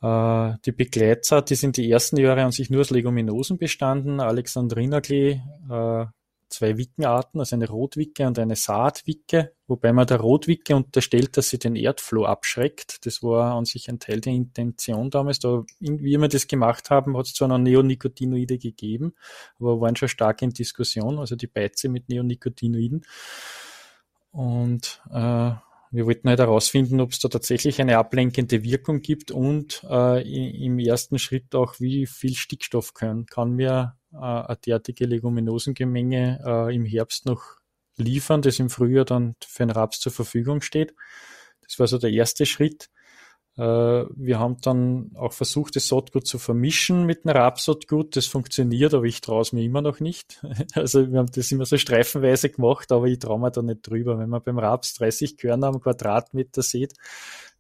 [0.03, 5.41] Äh, die Begleitsaat, die sind die ersten Jahre an sich nur aus Leguminosen bestanden, Alexandrinerklee,
[5.71, 6.07] äh,
[6.49, 11.59] zwei Wickenarten, also eine Rotwicke und eine Saatwicke, wobei man der Rotwicke unterstellt, dass sie
[11.59, 13.05] den Erdfloh abschreckt.
[13.07, 15.39] Das war an sich ein Teil der Intention damals.
[15.39, 19.15] Da, wie wir das gemacht haben, hat es zwar noch Neonicotinoide gegeben,
[19.59, 23.05] aber waren schon stark in Diskussion, also die Beize mit Neonicotinoiden.
[24.33, 25.53] Und äh,
[25.91, 30.79] wir wollten halt herausfinden, ob es da tatsächlich eine ablenkende Wirkung gibt und äh, im
[30.79, 37.27] ersten Schritt auch, wie viel Stickstoff können, kann mir eine derartige Leguminosengemenge äh, im Herbst
[37.27, 37.59] noch
[37.97, 40.95] liefern, das im Frühjahr dann für den Raps zur Verfügung steht.
[41.63, 42.89] Das war so der erste Schritt.
[43.59, 48.17] Äh, wir haben dann auch versucht, das Saatgut zu vermischen mit einem Rapsaatgut.
[48.17, 50.41] Das funktioniert, aber ich traue es mir immer noch nicht.
[50.75, 54.19] Also wir haben das immer so streifenweise gemacht, aber ich traue mir da nicht drüber.
[54.19, 56.95] Wenn man beim Raps 30 Körner am Quadratmeter sieht,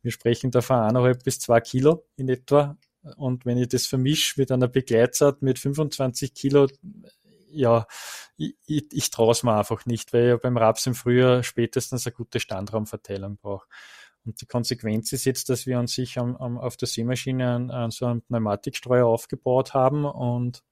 [0.02, 2.76] wir sprechen da von eineinhalb bis zwei Kilo in etwa.
[3.16, 6.68] Und wenn ich das vermische mit einer Begleitsaat mit 25 Kilo,
[7.50, 7.86] ja,
[8.36, 12.06] ich, ich, ich traue es mir einfach nicht, weil ich beim Raps im Frühjahr spätestens
[12.06, 13.66] eine gute Standraumverteilung brauche.
[14.24, 17.70] Und die Konsequenz ist jetzt, dass wir an sich am, am, auf der Seemaschine an,
[17.70, 20.62] an so einen Pneumatikstreuer aufgebaut haben und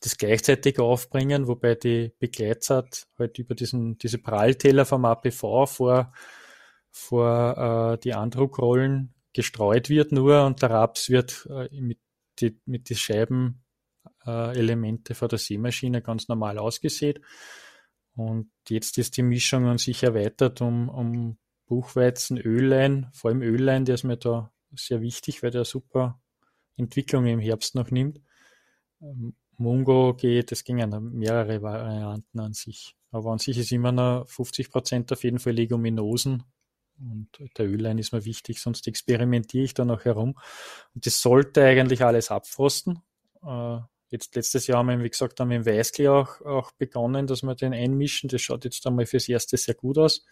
[0.00, 6.12] das gleichzeitig aufbringen, wobei die Begleitzeit halt über diesen, diese Prallteller vom APV vor,
[6.90, 11.98] vor äh, die Andruckrollen gestreut wird nur und der Raps wird äh, mit,
[12.38, 17.20] die, mit die Scheibenelemente äh, vor der Seemaschine ganz normal ausgesät.
[18.14, 23.86] Und jetzt ist die Mischung an sich erweitert um, um Buchweizen, Öllein, vor allem Öllein,
[23.86, 26.20] der ist mir da sehr wichtig, weil der super
[26.76, 28.20] Entwicklung im Herbst noch nimmt.
[29.00, 32.96] Ähm, Mungo geht, es gingen mehrere Varianten an sich.
[33.10, 36.42] Aber an sich ist immer noch 50 Prozent auf jeden Fall Leguminosen.
[37.10, 40.38] Und der Öllein ist mir wichtig, sonst experimentiere ich da noch herum.
[40.94, 43.02] Und das sollte eigentlich alles abfrosten.
[43.44, 43.78] Äh,
[44.10, 47.42] jetzt letztes Jahr haben wir, wie gesagt, haben wir im Weißklee auch, auch begonnen, dass
[47.42, 48.28] wir den einmischen.
[48.28, 50.24] Das schaut jetzt einmal fürs Erste sehr gut aus.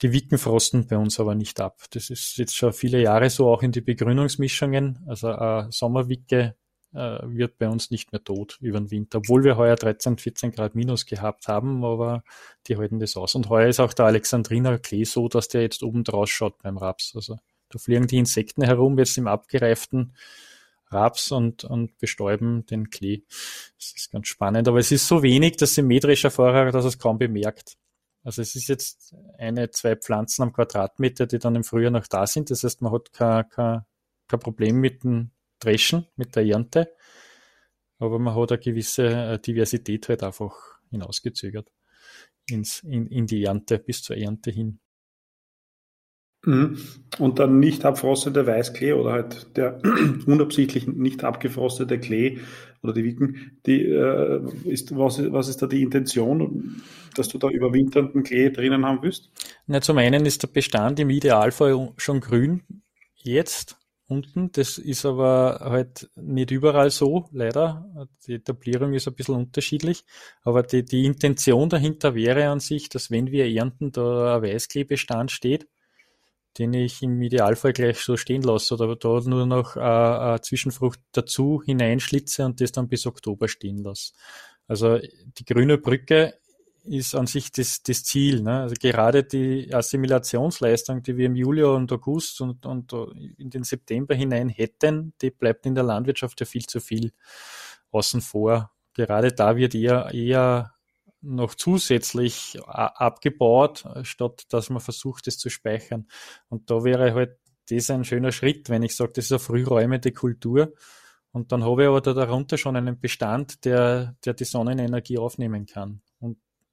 [0.00, 1.84] Die Wicken frosten bei uns aber nicht ab.
[1.90, 5.04] Das ist jetzt schon viele Jahre so, auch in die Begrünungsmischungen.
[5.06, 6.56] Also äh, Sommerwicke
[6.94, 10.52] äh, wird bei uns nicht mehr tot über den Winter, obwohl wir heuer 13, 14
[10.52, 12.24] Grad minus gehabt haben, aber
[12.66, 13.34] die halten das aus.
[13.34, 16.78] Und heuer ist auch der Alexandriner Klee so, dass der jetzt oben draus schaut beim
[16.78, 17.12] Raps.
[17.14, 20.14] Also da fliegen die Insekten herum, jetzt im abgereiften
[20.90, 23.22] Raps und, und bestäuben den Klee.
[23.78, 27.18] Das ist ganz spannend, aber es ist so wenig, dass symmetrischer Fahrer, dass es kaum
[27.18, 27.76] bemerkt.
[28.24, 32.26] Also es ist jetzt eine, zwei Pflanzen am Quadratmeter, die dann im Frühjahr noch da
[32.26, 32.50] sind.
[32.50, 33.84] Das heißt, man hat kein, kein,
[34.28, 35.31] kein Problem mit dem
[35.62, 36.94] Dreschen, mit der Ernte.
[37.98, 40.54] Aber man hat eine gewisse äh, Diversität halt einfach
[40.90, 41.70] hinausgezögert
[42.50, 44.80] ins, in, in die Ernte, bis zur Ernte hin.
[46.44, 46.78] Mhm.
[47.18, 49.80] Und dann nicht abfrostete Weißklee oder halt der
[50.26, 52.40] unabsichtlich nicht abgefrostete Klee
[52.82, 56.82] oder die Wicken, die äh, ist, was, was ist da die Intention,
[57.14, 59.30] dass du da überwinternden Klee drinnen haben willst?
[59.68, 62.62] Na, zum einen ist der Bestand im Idealfall schon grün
[63.14, 63.76] jetzt
[64.12, 64.52] unten.
[64.52, 68.08] Das ist aber halt nicht überall so, leider.
[68.26, 70.04] Die Etablierung ist ein bisschen unterschiedlich.
[70.42, 75.30] Aber die, die Intention dahinter wäre an sich, dass wenn wir ernten, da ein Weißkleebestand
[75.30, 75.66] steht
[76.58, 81.62] den ich im Idealfall gleich so stehen lasse oder da nur noch äh, Zwischenfrucht dazu
[81.64, 84.12] hineinschlitze und das dann bis Oktober stehen lasse.
[84.66, 86.34] Also die grüne Brücke
[86.84, 88.42] ist an sich das, das Ziel.
[88.42, 88.62] Ne?
[88.62, 92.92] Also gerade die Assimilationsleistung, die wir im Juli und August und, und
[93.38, 97.12] in den September hinein hätten, die bleibt in der Landwirtschaft ja viel zu viel
[97.90, 98.72] außen vor.
[98.94, 100.74] Gerade da wird eher, eher
[101.20, 106.08] noch zusätzlich abgebaut, statt dass man versucht, es zu speichern.
[106.48, 107.38] Und da wäre halt
[107.70, 110.72] das ein schöner Schritt, wenn ich sage, das ist eine frühräumende Kultur.
[111.30, 115.64] Und dann habe ich aber da darunter schon einen Bestand, der, der die Sonnenenergie aufnehmen
[115.64, 116.02] kann.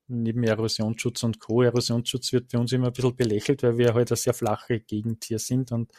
[0.10, 1.62] Neben Erosionsschutz und Co.
[1.62, 5.24] Erosionsschutz wird bei uns immer ein bisschen belächelt, weil wir halt eine sehr flache Gegend
[5.26, 5.72] hier sind.
[5.72, 5.92] Und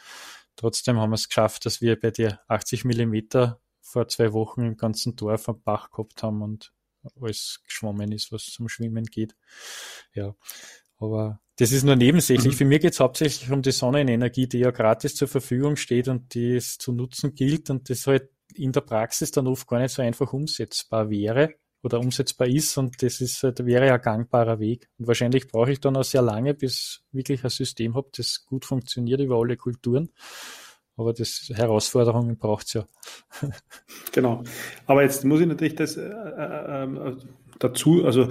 [0.55, 4.77] trotzdem haben wir es geschafft, dass wir bei der 80 Millimeter vor zwei Wochen im
[4.77, 6.73] ganzen Dorf am Bach gehabt haben und
[7.19, 9.35] alles geschwommen ist, was zum Schwimmen geht.
[10.13, 10.35] Ja,
[10.99, 12.53] aber das ist nur nebensächlich.
[12.53, 12.57] Mhm.
[12.57, 16.33] Für mich geht es hauptsächlich um die Sonnenenergie, die ja gratis zur Verfügung steht und
[16.33, 19.93] die es zu nutzen gilt und das halt in der Praxis dann oft gar nicht
[19.93, 24.59] so einfach umsetzbar wäre oder umsetzbar ist und das ist halt, wäre ja ein gangbarer
[24.59, 24.87] Weg.
[24.97, 28.65] Und wahrscheinlich brauche ich dann auch sehr lange, bis wirklich ein System habe, das gut
[28.65, 30.09] funktioniert über alle Kulturen.
[30.97, 32.85] Aber das Herausforderungen braucht es ja.
[34.11, 34.43] genau.
[34.85, 37.15] Aber jetzt muss ich natürlich das äh, äh, äh
[37.59, 38.27] dazu, also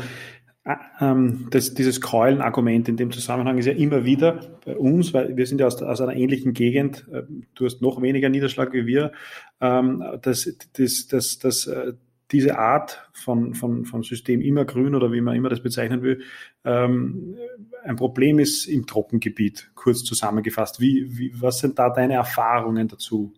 [0.64, 5.36] äh, ähm, das, dieses Keulen-Argument in dem Zusammenhang ist ja immer wieder bei uns, weil
[5.36, 7.22] wir sind ja aus, aus einer ähnlichen Gegend, äh,
[7.54, 9.12] du hast noch weniger Niederschlag wie wir,
[9.60, 11.94] ähm, dass, dass, dass, dass äh,
[12.33, 16.23] diese Art von, von, von System immergrün oder wie man immer das bezeichnen will,
[16.64, 17.37] ähm,
[17.83, 20.81] ein Problem ist im Trockengebiet, kurz zusammengefasst.
[20.81, 23.33] Wie, wie, was sind da deine Erfahrungen dazu?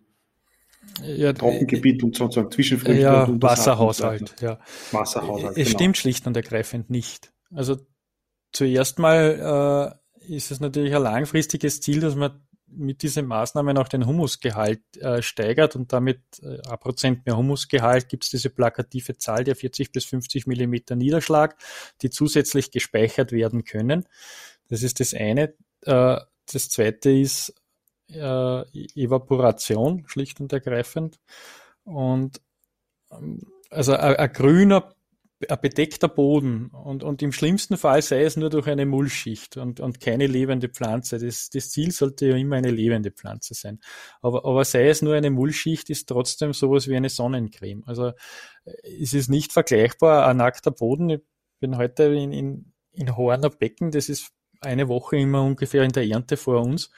[1.02, 4.34] Ja, Trockengebiet und sozusagen Zwischenfrüchte ja, und Wasserhaushalt.
[4.40, 4.58] Ja.
[4.90, 5.56] Wasserhaushalt.
[5.56, 5.78] Es genau.
[5.78, 7.32] stimmt schlicht und ergreifend nicht.
[7.54, 7.78] Also
[8.52, 9.96] zuerst mal
[10.28, 12.42] äh, ist es natürlich ein langfristiges Ziel, dass man
[12.74, 18.08] mit diesen Maßnahmen auch den Humusgehalt äh, steigert und damit äh, ein Prozent mehr Humusgehalt
[18.08, 21.56] gibt es diese plakative Zahl der 40 bis 50 Millimeter Niederschlag,
[22.02, 24.06] die zusätzlich gespeichert werden können.
[24.68, 25.54] Das ist das eine.
[25.82, 26.16] Äh,
[26.52, 27.54] das zweite ist
[28.08, 28.62] äh,
[28.94, 31.18] Evaporation, schlicht und ergreifend.
[31.84, 32.40] Und
[33.10, 34.94] ähm, also ein, ein grüner
[35.60, 40.00] bedeckter Boden und, und im schlimmsten Fall sei es nur durch eine Mullschicht und, und
[40.00, 41.18] keine lebende Pflanze.
[41.18, 43.80] Das, das Ziel sollte ja immer eine lebende Pflanze sein.
[44.20, 47.82] Aber, aber sei es nur eine Mullschicht, ist trotzdem sowas wie eine Sonnencreme.
[47.86, 48.12] Also
[48.64, 51.10] es ist nicht vergleichbar, ein nackter Boden.
[51.10, 51.20] Ich
[51.60, 56.06] bin heute in, in, in Horner Becken, das ist eine Woche immer ungefähr in der
[56.06, 56.90] Ernte vor uns.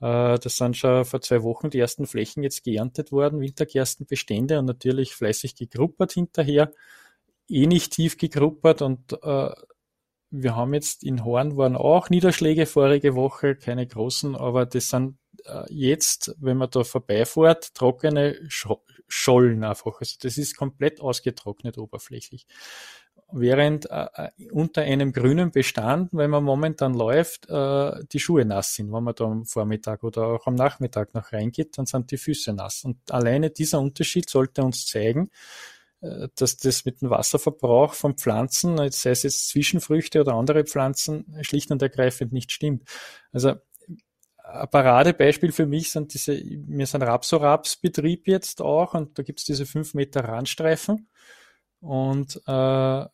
[0.00, 4.66] Äh, das sind schon vor zwei Wochen die ersten Flächen jetzt geerntet worden, Wintergerstenbestände und
[4.66, 6.72] natürlich fleißig gegruppert hinterher
[7.48, 9.50] eh nicht tief gegruppert und äh,
[10.30, 15.18] wir haben jetzt in Horn waren auch Niederschläge vorige Woche, keine großen, aber das sind
[15.44, 18.68] äh, jetzt, wenn man da vorbeifährt, trockene Sch
[19.08, 20.00] Schollen einfach.
[20.00, 22.44] Also das ist komplett ausgetrocknet oberflächlich.
[23.32, 28.74] Während äh, äh, unter einem grünen Bestand, wenn man momentan läuft, äh, die Schuhe nass
[28.74, 28.92] sind.
[28.92, 32.52] Wenn man da am Vormittag oder auch am Nachmittag noch reingeht, dann sind die Füße
[32.52, 32.84] nass.
[32.84, 35.30] Und alleine dieser Unterschied sollte uns zeigen,
[36.00, 41.70] dass das mit dem Wasserverbrauch von Pflanzen, sei es jetzt Zwischenfrüchte oder andere Pflanzen, schlicht
[41.70, 42.84] und ergreifend nicht stimmt.
[43.32, 43.54] Also
[44.46, 49.44] ein Paradebeispiel für mich sind diese, wir sind Rapsoraps-Betrieb jetzt auch und da gibt es
[49.44, 51.08] diese 5 Meter Randstreifen
[51.80, 53.04] und äh,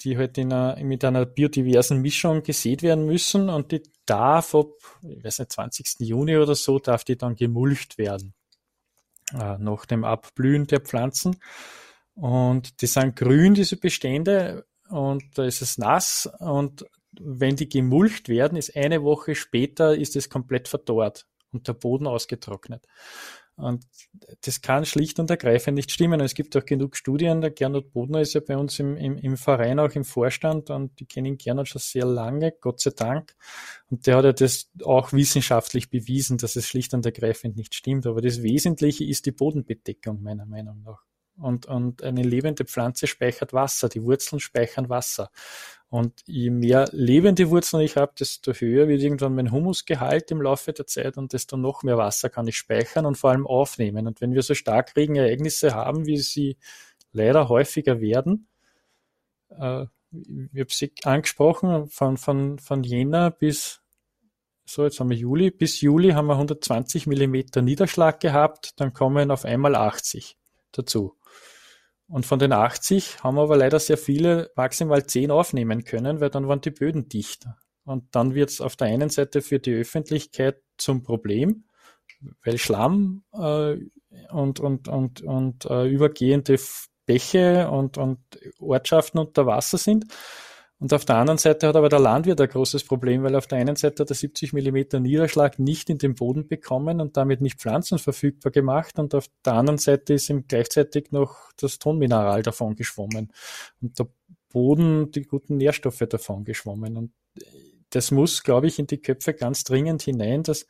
[0.00, 4.70] die halt in einer, mit einer biodiversen Mischung gesät werden müssen und die darf ab,
[5.02, 5.86] ich weiß nicht, 20.
[6.00, 8.34] Juni oder so, darf die dann gemulcht werden.
[9.34, 11.36] Äh, nach dem Abblühen der Pflanzen.
[12.20, 16.28] Und die sind grün, diese Bestände, und da ist es nass.
[16.40, 16.84] Und
[17.20, 22.06] wenn die gemulcht werden, ist eine Woche später ist es komplett verdorrt und der Boden
[22.06, 22.86] ausgetrocknet.
[23.56, 23.84] Und
[24.42, 26.20] das kann schlicht und ergreifend nicht stimmen.
[26.20, 27.40] Es gibt auch genug Studien.
[27.40, 31.00] Der Gernot Bodner ist ja bei uns im, im, im Verein auch im Vorstand und
[31.00, 33.34] die kennen Gernot schon sehr lange, Gott sei Dank.
[33.90, 38.06] Und der hat ja das auch wissenschaftlich bewiesen, dass es schlicht und ergreifend nicht stimmt.
[38.06, 41.07] Aber das Wesentliche ist die Bodenbedeckung, meiner Meinung nach.
[41.40, 45.30] Und, und eine lebende Pflanze speichert Wasser, die Wurzeln speichern Wasser.
[45.90, 50.72] Und je mehr lebende Wurzeln ich habe, desto höher wird irgendwann mein Humusgehalt im Laufe
[50.72, 54.06] der Zeit und desto noch mehr Wasser kann ich speichern und vor allem aufnehmen.
[54.06, 56.58] Und wenn wir so Starkregenereignisse haben, wie sie
[57.12, 58.48] leider häufiger werden,
[59.50, 63.80] äh, ich habe sie angesprochen, von, von, von Jänner bis,
[64.64, 69.30] so jetzt haben wir Juli, bis Juli haben wir 120 Millimeter Niederschlag gehabt, dann kommen
[69.30, 70.38] auf einmal 80
[70.72, 71.17] dazu.
[72.08, 76.30] Und von den 80 haben wir aber leider sehr viele maximal 10 aufnehmen können, weil
[76.30, 77.46] dann waren die Böden dicht.
[77.84, 81.64] Und dann wird es auf der einen Seite für die Öffentlichkeit zum Problem,
[82.44, 83.76] weil Schlamm äh,
[84.30, 86.58] und, und, und, und äh, übergehende
[87.04, 88.18] Bäche und, und
[88.58, 90.06] Ortschaften unter Wasser sind.
[90.80, 93.58] Und auf der anderen Seite hat aber der Landwirt ein großes Problem, weil auf der
[93.58, 97.58] einen Seite hat er 70 Millimeter Niederschlag nicht in den Boden bekommen und damit nicht
[97.58, 102.76] Pflanzen verfügbar gemacht und auf der anderen Seite ist ihm gleichzeitig noch das Tonmineral davon
[102.76, 103.32] geschwommen
[103.80, 104.06] und der
[104.50, 106.96] Boden die guten Nährstoffe davon geschwommen.
[106.96, 107.12] Und
[107.90, 110.66] das muss, glaube ich, in die Köpfe ganz dringend hinein, dass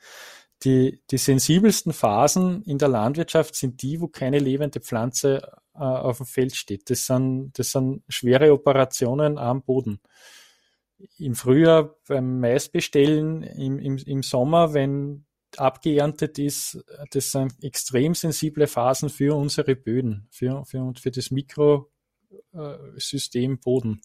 [0.64, 6.18] die, die sensibelsten Phasen in der Landwirtschaft sind die, wo keine lebende Pflanze äh, auf
[6.18, 6.90] dem Feld steht.
[6.90, 10.00] Das sind, das sind schwere Operationen am Boden.
[11.18, 15.24] Im Frühjahr beim Maisbestellen, im, im, im Sommer, wenn
[15.56, 23.58] abgeerntet ist, das sind extrem sensible Phasen für unsere Böden, für, für, für das Mikrosystem
[23.58, 24.02] Boden.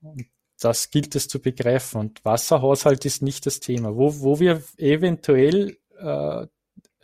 [0.00, 0.24] Und
[0.60, 2.00] das gilt es zu begreifen.
[2.00, 3.96] Und Wasserhaushalt ist nicht das Thema.
[3.96, 6.46] Wo, wo wir eventuell äh,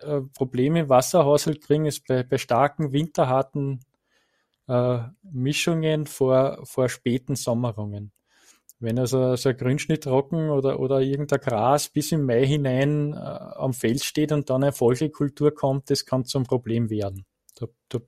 [0.03, 3.81] äh, Probleme im Wasserhaushalt kriegen, ist bei, bei starken, winterharten
[4.69, 8.13] äh, Mischungen vor, vor späten Sommerungen.
[8.79, 13.75] Wenn also so ein Grünschnittrocken oder, oder irgendein Gras bis im Mai hinein äh, am
[13.75, 17.27] Feld steht und dann eine Folgekultur kommt, das kann zum Problem werden.
[17.57, 17.99] Da, da,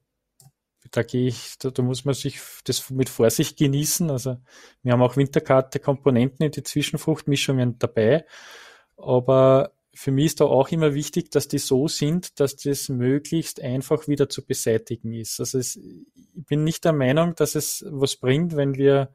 [0.91, 4.11] da gehe ich, da, da muss man sich das mit Vorsicht genießen.
[4.11, 4.39] Also
[4.83, 8.25] wir haben auch winterkarte Komponenten in die Zwischenfruchtmischungen dabei,
[8.97, 13.61] aber für mich ist da auch immer wichtig, dass die so sind, dass das möglichst
[13.61, 15.39] einfach wieder zu beseitigen ist.
[15.39, 19.13] Also es, ich bin nicht der Meinung, dass es was bringt, wenn wir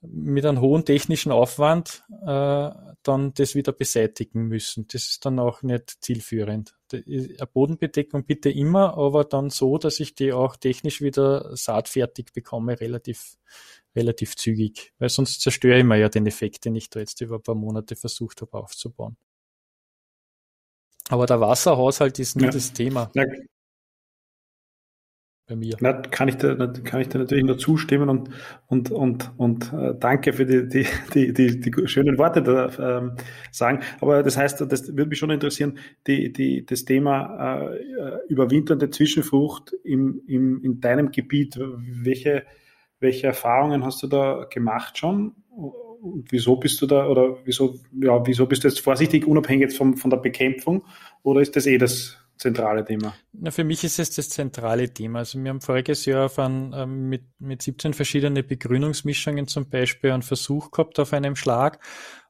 [0.00, 2.70] mit einem hohen technischen Aufwand äh,
[3.02, 4.86] dann das wieder beseitigen müssen.
[4.88, 6.74] Das ist dann auch nicht zielführend.
[6.92, 12.80] Eine Bodenbedeckung bitte immer, aber dann so, dass ich die auch technisch wieder saatfertig bekomme,
[12.80, 13.36] relativ,
[13.94, 17.36] relativ zügig, weil sonst zerstöre ich mir ja den Effekt, den ich da jetzt über
[17.36, 19.16] ein paar Monate versucht habe aufzubauen.
[21.12, 22.50] Aber der Wasserhaushalt ist nie ja.
[22.50, 23.10] das Thema.
[23.14, 23.24] Ja,
[25.46, 25.76] bei mir.
[25.80, 28.30] Na, kann, ich da, kann ich da natürlich nur zustimmen und,
[28.66, 33.16] und, und, und äh, danke für die, die, die, die, die schönen Worte da ähm,
[33.50, 33.80] sagen.
[34.00, 39.74] Aber das heißt, das würde mich schon interessieren, die, die, das Thema äh, überwinternde Zwischenfrucht
[39.84, 41.58] im, im, in deinem Gebiet.
[41.58, 42.44] Welche,
[43.00, 45.34] welche Erfahrungen hast du da gemacht schon?
[46.30, 49.96] Wieso bist du da oder wieso, ja, wieso bist du jetzt vorsichtig, unabhängig jetzt vom,
[49.96, 50.84] von der Bekämpfung?
[51.22, 53.14] Oder ist das eh das zentrale Thema?
[53.32, 55.20] Na, für mich ist es das zentrale Thema.
[55.20, 60.10] Also wir haben voriges Jahr auf ein, ähm, mit, mit 17 verschiedene Begrünungsmischungen zum Beispiel
[60.10, 61.78] einen Versuch gehabt auf einem Schlag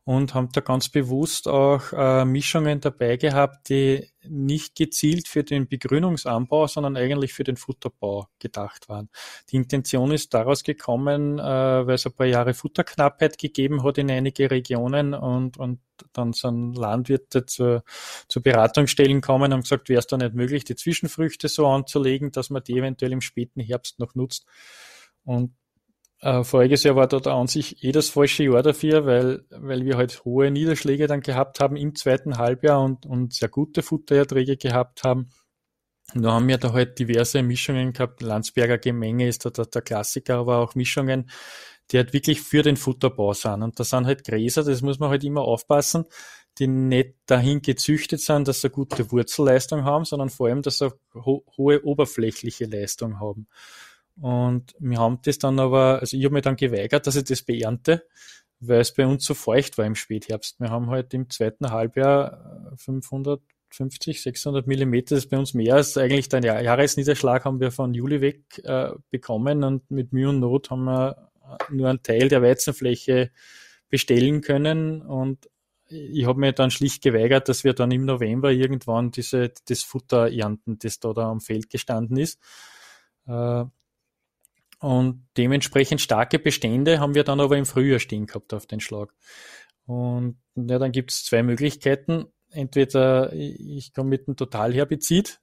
[0.05, 5.68] und haben da ganz bewusst auch äh, Mischungen dabei gehabt, die nicht gezielt für den
[5.68, 9.11] Begrünungsanbau, sondern eigentlich für den Futterbau gedacht waren.
[9.50, 14.11] Die Intention ist daraus gekommen, äh, weil es ein paar Jahre Futterknappheit gegeben hat in
[14.11, 15.80] einige Regionen und, und
[16.12, 17.84] dann sind Landwirte zu,
[18.28, 22.50] zu Beratungsstellen kommen und gesagt, wäre es da nicht möglich, die Zwischenfrüchte so anzulegen, dass
[22.50, 24.46] man die eventuell im späten Herbst noch nutzt.
[25.24, 25.55] Und
[26.22, 29.96] äh, voriges Jahr war dort an sich eh das falsche Jahr dafür, weil, weil wir
[29.96, 35.02] halt hohe Niederschläge dann gehabt haben im zweiten Halbjahr und, und sehr gute Futtererträge gehabt
[35.02, 35.30] haben.
[36.14, 38.22] Und da haben wir da halt diverse Mischungen gehabt.
[38.22, 41.28] Landsberger Gemenge ist da der, der Klassiker, aber auch Mischungen,
[41.90, 43.62] die halt wirklich für den Futterbau sind.
[43.62, 46.04] Und da sind halt Gräser, das muss man halt immer aufpassen,
[46.58, 50.92] die nicht dahin gezüchtet sind, dass sie gute Wurzelleistung haben, sondern vor allem, dass sie
[51.14, 53.48] ho hohe oberflächliche Leistung haben.
[54.22, 57.42] Und wir haben das dann aber, also ich habe mir dann geweigert, dass ich das
[57.42, 58.06] beernte,
[58.60, 60.60] weil es bei uns so feucht war im Spätherbst.
[60.60, 65.98] Wir haben halt im zweiten Halbjahr 550, 600 Millimeter, das ist bei uns mehr als
[65.98, 70.70] eigentlich der Jahresniederschlag haben wir von Juli weg äh, bekommen und mit Mühe und Not
[70.70, 71.32] haben wir
[71.70, 73.32] nur einen Teil der Weizenfläche
[73.88, 75.48] bestellen können und
[75.88, 80.32] ich habe mir dann schlicht geweigert, dass wir dann im November irgendwann diese, das Futter
[80.32, 82.38] ernten, das da, da am Feld gestanden ist.
[83.26, 83.64] Äh,
[84.82, 89.14] und dementsprechend starke Bestände haben wir dann aber im Frühjahr stehen gehabt auf den Schlag.
[89.86, 92.26] Und ja, dann gibt es zwei Möglichkeiten.
[92.50, 95.40] Entweder ich komme mit einem Totalherbizid,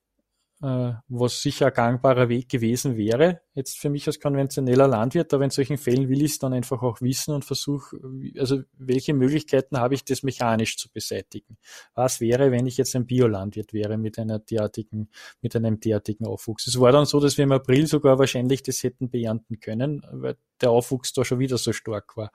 [0.62, 5.45] äh, was sicher ein gangbarer Weg gewesen wäre, jetzt für mich als konventioneller Landwirt, aber
[5.45, 7.97] in solchen Fällen will ich es dann einfach auch wissen und versuche,
[8.38, 11.57] also welche Möglichkeiten habe ich, das mechanisch zu beseitigen?
[11.95, 15.10] Was wäre, wenn ich jetzt ein Biolandwirt wäre mit einer derartigen,
[15.41, 16.68] mit einem derartigen Aufwuchs?
[16.68, 20.36] Es war dann so, dass wir im April sogar wahrscheinlich das hätten beernten können, weil
[20.62, 22.32] der Aufwuchs da schon wieder so stark war.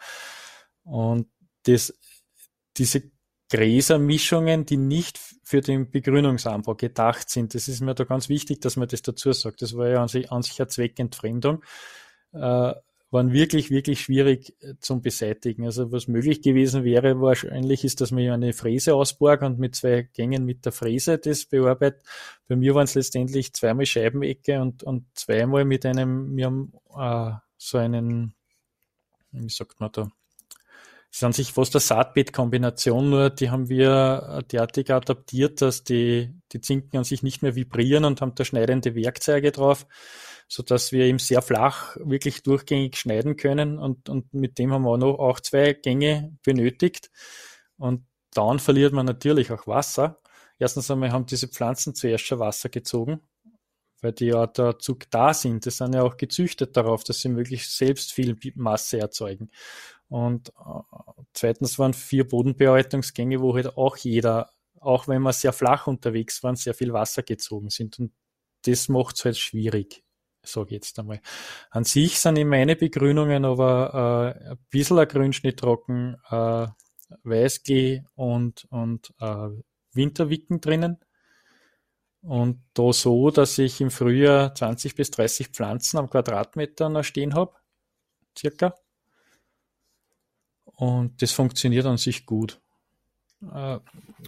[0.85, 1.29] Und
[1.65, 1.93] das,
[2.77, 3.14] diese
[3.55, 7.55] Gräsermischungen, die nicht für den Begrünungsanbau gedacht sind.
[7.55, 9.63] Das ist mir da ganz wichtig, dass man das dazu sagt.
[9.63, 11.63] Das war ja an sich, an sich eine Zweckentfremdung.
[12.33, 12.73] Äh,
[13.11, 15.67] waren wirklich, wirklich schwierig äh, zum Beseitigen.
[15.67, 20.03] Also was möglich gewesen wäre, wahrscheinlich ist, dass man eine Fräse ausborg und mit zwei
[20.03, 22.03] Gängen mit der Fräse das bearbeitet.
[22.49, 27.39] Bei mir waren es letztendlich zweimal Scheibenecke und, und zweimal mit einem, wir haben äh,
[27.57, 28.35] so einen,
[29.31, 30.11] wie sagt man da,
[31.15, 36.35] das ist an sich fast eine Saatbeetkombination, nur die haben wir derartig adaptiert, dass die,
[36.51, 39.87] die Zinken an sich nicht mehr vibrieren und haben da schneidende Werkzeuge drauf,
[40.49, 44.83] so dass wir eben sehr flach wirklich durchgängig schneiden können und, und mit dem haben
[44.83, 47.13] wir auch noch auch zwei Gänge benötigt
[47.77, 50.21] und dann verliert man natürlich auch Wasser.
[50.59, 53.21] Erstens einmal haben diese Pflanzen zuerst schon Wasser gezogen,
[54.05, 55.65] weil die ja dazu da sind.
[55.65, 59.51] Die sind ja auch gezüchtet darauf, dass sie möglichst selbst viel Masse erzeugen.
[60.09, 61.03] Und äh,
[61.33, 66.55] zweitens waren vier Bodenbearbeitungsgänge, wo halt auch jeder, auch wenn wir sehr flach unterwegs waren,
[66.55, 67.99] sehr viel Wasser gezogen sind.
[67.99, 68.13] Und
[68.67, 70.05] das macht es halt schwierig,
[70.43, 71.21] sage ich jetzt einmal.
[71.71, 76.67] An sich sind in meine Begrünungen aber äh, ein bisschen ein Grünschnitt trocken, äh,
[77.23, 79.49] Weißklee und, und äh,
[79.93, 80.99] Winterwicken drinnen.
[82.25, 87.35] Und da so, dass ich im Frühjahr 20 bis 30 Pflanzen am Quadratmeter noch stehen
[87.35, 87.53] habe,
[88.37, 88.75] circa.
[90.65, 92.64] Und das funktioniert an sich gut.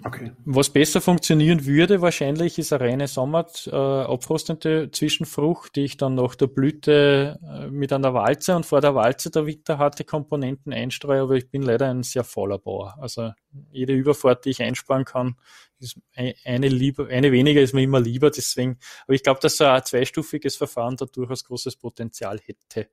[0.05, 0.33] Okay.
[0.45, 6.15] Was besser funktionieren würde wahrscheinlich ist eine reine Sommer äh, abfrostende Zwischenfrucht, die ich dann
[6.15, 11.23] nach der Blüte äh, mit einer Walze und vor der Walze der winterharte Komponenten einstreue,
[11.23, 12.97] aber ich bin leider ein sehr voller Bauer.
[13.01, 13.33] Also
[13.71, 15.37] jede Überfahrt, die ich einsparen kann,
[15.79, 15.99] ist
[16.45, 19.85] eine, lieber, eine weniger ist mir immer lieber, deswegen, aber ich glaube, dass so ein
[19.85, 22.89] zweistufiges Verfahren da durchaus großes Potenzial hätte.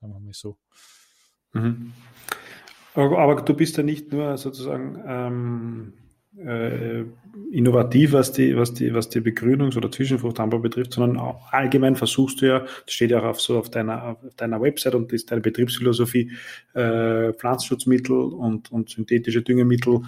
[0.00, 0.58] Sagen wir mal so.
[1.52, 1.92] Mhm.
[2.94, 5.92] Aber, aber, du bist ja nicht nur sozusagen ähm,
[6.38, 7.04] äh,
[7.50, 12.40] innovativ, was die, was die, was die Begrünungs- oder Zwischenfruchtanbau betrifft, sondern auch allgemein versuchst
[12.40, 15.30] du ja, das steht ja auch auf, so auf deiner, auf deiner Website und ist
[15.30, 16.32] deine Betriebsphilosophie,
[16.74, 20.02] äh, Pflanzenschutzmittel und, und synthetische Düngemittel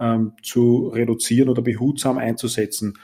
[0.00, 2.98] ähm, zu reduzieren oder behutsam einzusetzen.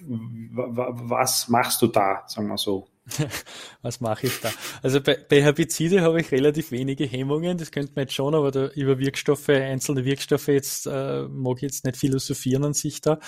[0.00, 2.86] Was machst du da, sagen wir so?
[3.82, 4.50] Was mache ich da?
[4.82, 8.50] Also bei, bei Herbizide habe ich relativ wenige Hemmungen, das könnte man jetzt schon, aber
[8.50, 13.18] da, über Wirkstoffe, einzelne Wirkstoffe jetzt äh, mag ich jetzt nicht philosophieren an sich da.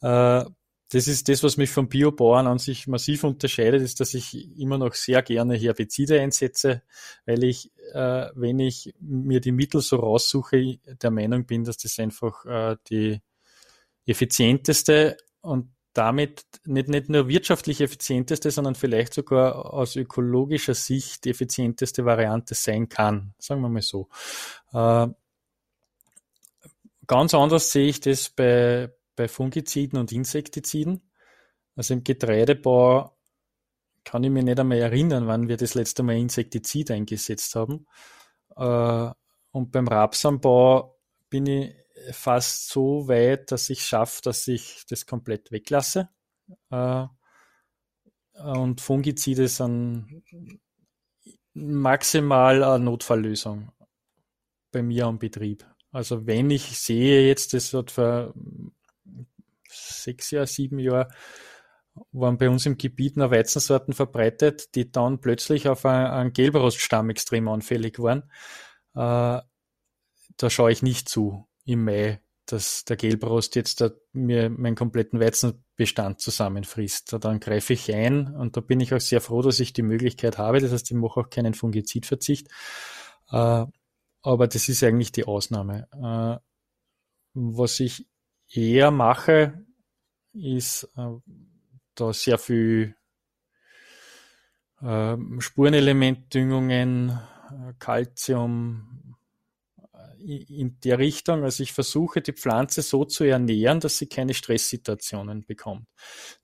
[0.00, 0.44] Äh,
[0.92, 4.76] das ist das, was mich vom Biobauern an sich massiv unterscheidet, ist, dass ich immer
[4.76, 6.82] noch sehr gerne Herbizide einsetze,
[7.26, 11.98] weil ich, äh, wenn ich mir die Mittel so raussuche, der Meinung bin, dass das
[12.00, 13.20] einfach äh, die
[14.04, 21.30] effizienteste und damit nicht, nicht nur wirtschaftlich effizienteste, sondern vielleicht sogar aus ökologischer Sicht die
[21.30, 23.34] effizienteste Variante sein kann.
[23.38, 24.08] Sagen wir mal so.
[24.72, 25.08] Äh,
[27.06, 31.10] ganz anders sehe ich das bei, bei Fungiziden und Insektiziden.
[31.74, 33.16] Also im Getreidebau
[34.04, 37.86] kann ich mich nicht einmal erinnern, wann wir das letzte Mal Insektizid eingesetzt haben.
[38.56, 39.10] Äh,
[39.52, 40.96] und beim Rapsanbau
[41.28, 41.74] bin ich
[42.12, 46.08] fast so weit, dass ich schaffe, dass ich das komplett weglasse.
[46.70, 47.06] Äh,
[48.34, 50.22] und Fungizide sind
[51.52, 53.72] maximal eine Notfalllösung
[54.72, 55.66] bei mir am Betrieb.
[55.92, 58.32] Also wenn ich sehe jetzt, das hat vor
[59.68, 61.12] sechs Jahren, sieben Jahren,
[62.12, 67.48] waren bei uns im Gebiet noch Weizensorten verbreitet, die dann plötzlich auf einen Gelbroststamm extrem
[67.48, 68.22] anfällig waren.
[68.94, 69.42] Äh,
[70.36, 76.20] da schaue ich nicht zu im Mai, dass der Gelbrost jetzt mir meinen kompletten Weizenbestand
[76.20, 77.16] zusammenfrisst.
[77.20, 80.38] Dann greife ich ein und da bin ich auch sehr froh, dass ich die Möglichkeit
[80.38, 80.60] habe.
[80.60, 82.48] Das heißt, ich mache auch keinen Fungizidverzicht.
[83.30, 83.66] Äh,
[84.22, 85.86] aber das ist eigentlich die Ausnahme.
[85.92, 86.36] Äh,
[87.34, 88.08] was ich
[88.52, 89.64] eher mache,
[90.32, 91.12] ist äh,
[91.94, 92.96] da sehr viel
[94.82, 97.20] Spurenelementdüngungen,
[97.78, 99.09] Calcium,
[100.20, 101.44] in der Richtung.
[101.44, 105.86] Also ich versuche die Pflanze so zu ernähren, dass sie keine Stresssituationen bekommt.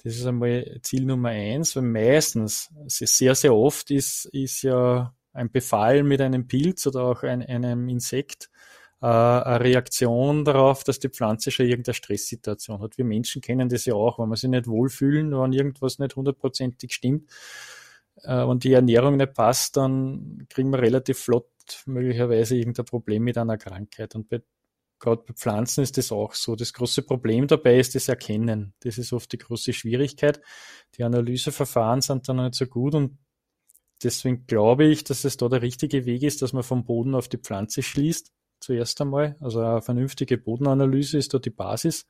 [0.02, 5.50] Das ist einmal Ziel Nummer eins, weil meistens, sehr, sehr oft ist, ist ja ein
[5.50, 8.50] Befall mit einem Pilz oder auch ein, einem Insekt
[9.02, 12.96] äh, eine Reaktion darauf, dass die Pflanze schon irgendeine Stresssituation hat.
[12.96, 16.92] Wir Menschen kennen das ja auch, wenn wir sich nicht wohlfühlen, wenn irgendwas nicht hundertprozentig
[16.92, 17.30] stimmt
[18.22, 21.46] äh, und die Ernährung nicht passt, dann kriegen wir relativ flott
[21.86, 24.14] möglicherweise irgendein Problem mit einer Krankheit.
[24.14, 24.42] Und bei,
[24.98, 26.56] gerade bei Pflanzen ist das auch so.
[26.56, 28.74] Das große Problem dabei ist das Erkennen.
[28.80, 30.40] Das ist oft die große Schwierigkeit.
[30.96, 33.18] Die Analyseverfahren sind dann nicht so gut und
[34.02, 37.28] deswegen glaube ich, dass es da der richtige Weg ist, dass man vom Boden auf
[37.28, 38.32] die Pflanze schließt.
[38.60, 39.36] Zuerst einmal.
[39.40, 42.06] Also eine vernünftige Bodenanalyse ist da die Basis.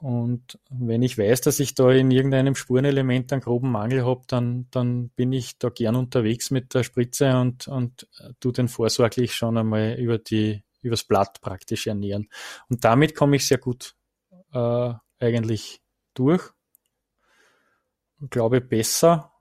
[0.00, 4.66] Und wenn ich weiß, dass ich da in irgendeinem Spurenelement einen groben Mangel habe, dann,
[4.70, 8.08] dann bin ich da gern unterwegs mit der Spritze und, und
[8.40, 12.30] tu den vorsorglich schon einmal über die, übers Blatt praktisch ernähren.
[12.70, 13.94] Und damit komme ich sehr gut
[14.54, 15.82] äh, eigentlich
[16.14, 16.48] durch.
[18.22, 19.32] Ich glaube besser,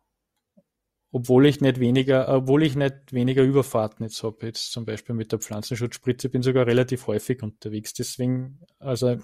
[1.14, 5.32] obwohl ich nicht weniger, obwohl ich nicht weniger Überfahrten jetzt habe, jetzt zum Beispiel mit
[5.32, 7.94] der Pflanzenschutzspritze, bin sogar relativ häufig unterwegs.
[7.94, 9.18] Deswegen, also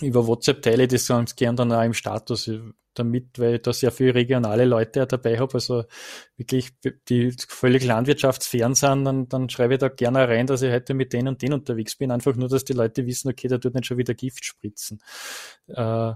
[0.00, 2.50] über WhatsApp teile ich das ganz gern dann auch im Status
[2.94, 5.84] damit, weil ich da sehr viele regionale Leute dabei habe, also
[6.36, 6.70] wirklich
[7.08, 11.12] die völlig landwirtschaftsfern sind, dann, dann schreibe ich da gerne rein, dass ich heute mit
[11.12, 13.86] denen und denen unterwegs bin, einfach nur, dass die Leute wissen, okay, da tut nicht
[13.86, 15.00] schon wieder Gift spritzen.
[15.68, 16.12] Äh,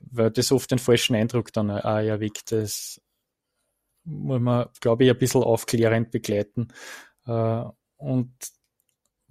[0.00, 2.52] weil das oft den falschen Eindruck dann auch erweckt.
[2.52, 3.00] Das
[4.04, 6.68] muss man, glaube ich, ein bisschen aufklärend begleiten.
[7.26, 7.64] Äh,
[7.96, 8.32] und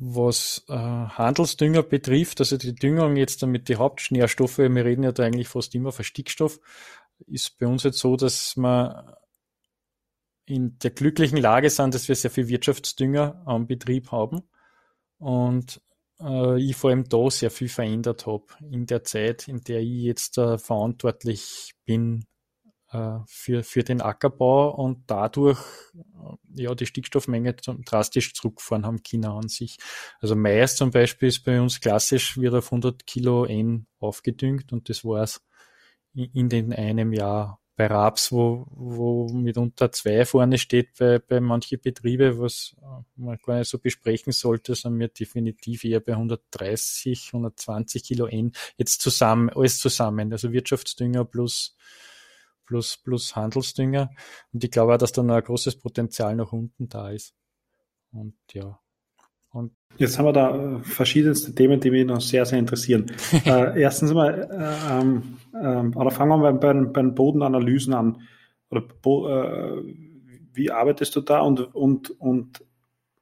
[0.05, 5.23] was äh, Handelsdünger betrifft, also die Düngung jetzt damit die Hauptnährstoffe, wir reden ja da
[5.23, 6.59] eigentlich fast immer von Stickstoff,
[7.27, 9.17] ist bei uns jetzt so, dass wir
[10.45, 14.43] in der glücklichen Lage sind, dass wir sehr viel Wirtschaftsdünger am Betrieb haben
[15.19, 15.81] und
[16.19, 20.03] äh, ich vor allem da sehr viel verändert habe in der Zeit, in der ich
[20.03, 22.25] jetzt äh, verantwortlich bin
[23.27, 25.59] für, für den Ackerbau und dadurch
[25.95, 29.77] äh, ja die Stickstoffmenge drastisch zurückfahren haben China an sich.
[30.19, 34.89] Also Mais zum Beispiel ist bei uns klassisch wird auf 100 Kilo N aufgedüngt und
[34.89, 35.41] das war's
[36.13, 37.59] in den einem Jahr.
[37.75, 42.75] Bei Raps, wo, wo mitunter zwei vorne steht bei, bei manchen Betriebe, was
[43.15, 48.51] man gar nicht so besprechen sollte, sind wir definitiv eher bei 130, 120 Kilo N.
[48.77, 51.75] Jetzt zusammen, alles zusammen, also Wirtschaftsdünger plus
[52.65, 54.09] plus, plus Handelsdünger.
[54.51, 57.33] Und ich glaube auch, dass da noch ein großes Potenzial nach unten da ist.
[58.11, 58.79] Und ja.
[59.51, 63.11] Und Jetzt haben wir da äh, verschiedenste Themen, die mich noch sehr, sehr interessieren.
[63.45, 68.21] äh, erstens mal, äh, ähm, äh, oder fangen wir mal bei, bei den Bodenanalysen an.
[68.69, 69.83] Oder, äh,
[70.53, 71.41] wie arbeitest du da?
[71.41, 72.63] Und, und, und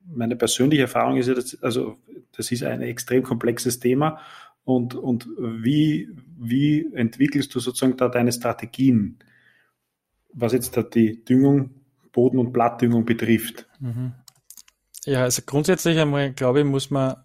[0.06, 1.98] meine persönliche Erfahrung ist ja, dass, also,
[2.36, 4.20] das ist ein extrem komplexes Thema.
[4.64, 9.18] Und, und wie, wie entwickelst du sozusagen da deine Strategien,
[10.34, 13.68] was jetzt da die Düngung, Boden- und Blattdüngung betrifft?
[13.80, 14.14] Mhm.
[15.06, 17.16] Ja, also grundsätzlich einmal, glaube ich, muss man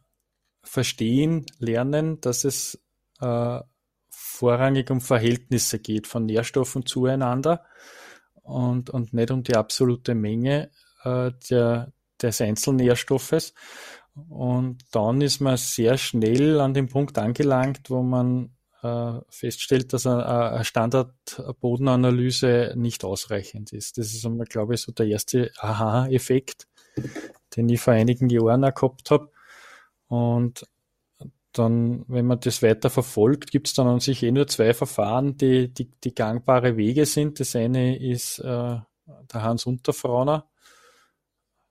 [0.62, 2.82] verstehen, lernen, dass es
[3.20, 3.60] äh,
[4.10, 7.64] vorrangig um Verhältnisse geht von Nährstoffen zueinander
[8.42, 10.70] und, und nicht um die absolute Menge
[11.04, 13.54] äh, der, des Einzelnährstoffes.
[14.28, 18.55] Und dann ist man sehr schnell an dem Punkt angelangt, wo man
[19.28, 23.98] feststellt, dass eine, Standardbodenanalyse nicht ausreichend ist.
[23.98, 26.68] Das ist einmal, glaube ich, so der erste Aha-Effekt,
[27.56, 29.30] den ich vor einigen Jahren auch gehabt habe.
[30.08, 30.66] Und
[31.52, 35.36] dann, wenn man das weiter verfolgt, gibt es dann an sich eh nur zwei Verfahren,
[35.36, 37.40] die, die, die gangbare Wege sind.
[37.40, 38.84] Das eine ist äh, der
[39.32, 40.48] Hans Unterfrauner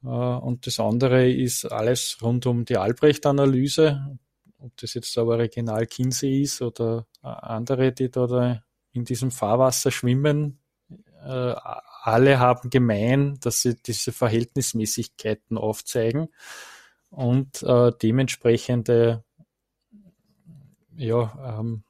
[0.03, 4.17] äh, und das andere ist alles rund um die Albrecht-Analyse.
[4.65, 8.63] Ob das jetzt aber Regional Kinsey ist oder äh, andere, die da
[8.93, 10.59] in diesem Fahrwasser schwimmen,
[11.23, 11.55] äh,
[12.01, 16.29] alle haben gemein, dass sie diese Verhältnismäßigkeiten aufzeigen
[17.11, 19.23] und äh, dementsprechende
[20.95, 21.83] ja, ähm,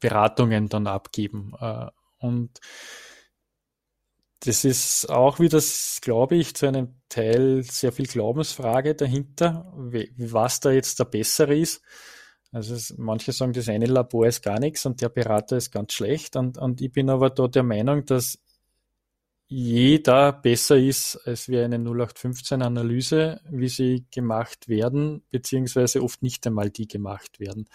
[0.00, 1.52] Beratungen dann abgeben.
[1.60, 2.60] Äh, und
[4.40, 5.60] das ist auch wieder,
[6.00, 11.82] glaube ich, zu einem Teil sehr viel Glaubensfrage dahinter, was da jetzt der bessere ist.
[12.52, 16.36] Also manche sagen, das eine Labor ist gar nichts und der Berater ist ganz schlecht.
[16.36, 18.38] Und, und ich bin aber da der Meinung, dass
[19.46, 26.70] jeder besser ist als wie eine 0815-Analyse, wie sie gemacht werden, beziehungsweise oft nicht einmal
[26.70, 27.68] die gemacht werden.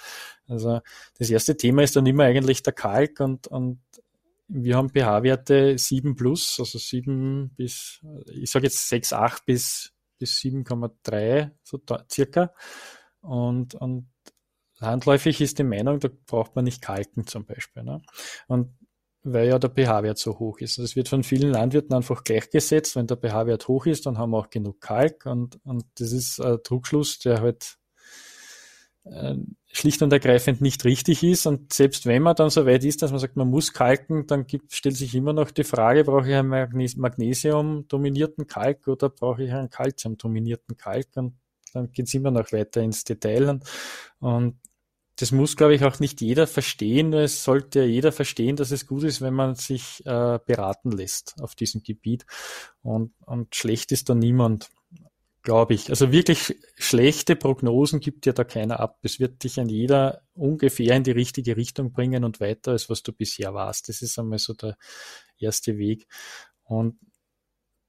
[0.47, 0.79] Also
[1.19, 3.79] das erste Thema ist dann immer eigentlich der Kalk und, und
[4.47, 10.37] wir haben pH-Werte 7 plus, also 7 bis, ich sage jetzt 6, 8 bis, bis
[10.39, 12.53] 7,3, so da, circa.
[13.21, 14.07] Und, und
[14.79, 17.83] landläufig ist die Meinung, da braucht man nicht kalken zum Beispiel.
[17.83, 18.01] Ne?
[18.47, 18.75] Und
[19.25, 20.77] weil ja der pH-Wert so hoch ist.
[20.77, 22.95] Das wird von vielen Landwirten einfach gleichgesetzt.
[22.95, 26.39] Wenn der pH-Wert hoch ist, dann haben wir auch genug Kalk und, und das ist
[26.39, 27.79] ein Trugschluss, der halt
[29.05, 29.35] äh,
[29.75, 31.45] schlicht und ergreifend nicht richtig ist.
[31.45, 34.47] Und selbst wenn man dann so weit ist, dass man sagt, man muss kalken, dann
[34.47, 39.51] gibt, stellt sich immer noch die Frage, brauche ich einen Magnesium-dominierten Kalk oder brauche ich
[39.51, 41.07] einen Calcium-dominierten Kalk?
[41.15, 41.37] Und
[41.73, 43.49] dann geht es immer noch weiter ins Detail.
[43.49, 43.63] Und,
[44.19, 44.59] und
[45.17, 47.13] das muss, glaube ich, auch nicht jeder verstehen.
[47.13, 51.55] Es sollte jeder verstehen, dass es gut ist, wenn man sich äh, beraten lässt auf
[51.55, 52.25] diesem Gebiet.
[52.81, 54.69] Und, und schlecht ist da niemand,
[55.45, 55.89] glaube ich.
[55.89, 58.99] Also wirklich schlechte Prognosen gibt ja da keiner ab.
[59.03, 63.03] Es wird dich an jeder ungefähr in die richtige Richtung bringen und weiter, als was
[63.03, 63.87] du bisher warst.
[63.87, 64.75] Das ist einmal so der
[65.37, 66.07] erste Weg.
[66.63, 66.99] Und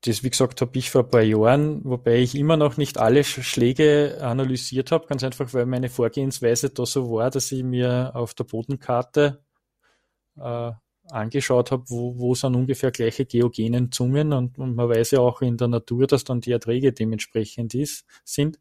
[0.03, 3.25] das, wie gesagt, habe ich vor ein paar Jahren, wobei ich immer noch nicht alle
[3.25, 8.35] Schläge analysiert habe, ganz einfach, weil meine Vorgehensweise da so war, dass ich mir auf
[8.35, 9.43] der Bodenkarte
[10.37, 10.73] äh,
[11.11, 15.43] angeschaut habe, wo, wo sind ungefähr gleiche geogenen Zungen und, und, man weiß ja auch
[15.43, 18.59] in der Natur, dass dann die Erträge dementsprechend ist, sind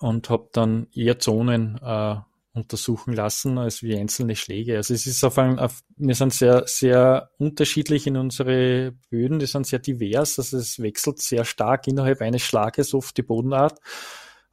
[0.00, 2.16] und habe dann eher Zonen äh,
[2.54, 4.76] untersuchen lassen als wie einzelne Schläge.
[4.76, 9.46] Also es ist auf ein, auf, wir sind sehr, sehr unterschiedlich in unsere Böden, die
[9.46, 13.80] sind sehr divers, also es wechselt sehr stark innerhalb eines Schlages oft die Bodenart.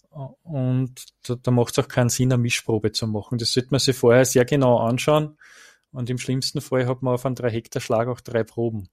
[0.09, 0.93] Und
[1.25, 3.37] da, da macht es auch keinen Sinn, eine Mischprobe zu machen.
[3.37, 5.37] Das sollte man sich vorher sehr genau anschauen.
[5.91, 8.89] Und im schlimmsten Fall hat man auf einem 3 Hektar Schlag auch drei Proben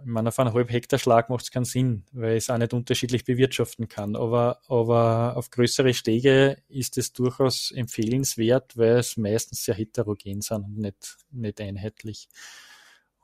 [0.00, 2.58] ich meine, auf einen halb Hektar Schlag macht es keinen Sinn, weil ich es auch
[2.58, 4.16] nicht unterschiedlich bewirtschaften kann.
[4.16, 10.64] Aber, aber auf größere Stege ist es durchaus empfehlenswert, weil es meistens sehr heterogen sind
[10.64, 12.28] und nicht, nicht einheitlich.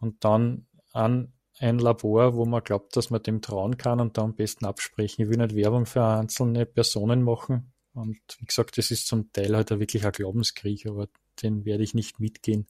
[0.00, 4.22] Und dann an ein Labor, wo man glaubt, dass man dem trauen kann und da
[4.22, 5.24] am besten absprechen.
[5.24, 7.72] Ich will nicht Werbung für einzelne Personen machen.
[7.94, 11.08] Und wie gesagt, das ist zum Teil halt wirklich ein Glaubenskrieg, aber
[11.42, 12.66] den werde ich nicht mitgehen.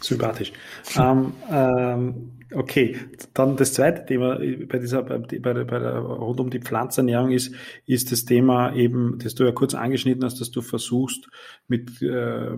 [0.00, 0.52] Sympathisch.
[0.96, 2.96] ähm, ähm, okay,
[3.34, 7.54] dann das zweite Thema bei dieser, bei, bei, bei der, rund um die Pflanzenernährung ist,
[7.86, 11.28] ist das Thema eben, das du ja kurz angeschnitten hast, dass du versuchst,
[11.66, 12.50] mit äh,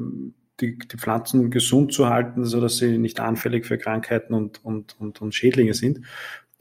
[0.61, 5.01] die, die Pflanzen gesund zu halten, so dass sie nicht anfällig für Krankheiten und, und,
[5.01, 6.01] und, und Schädlinge sind.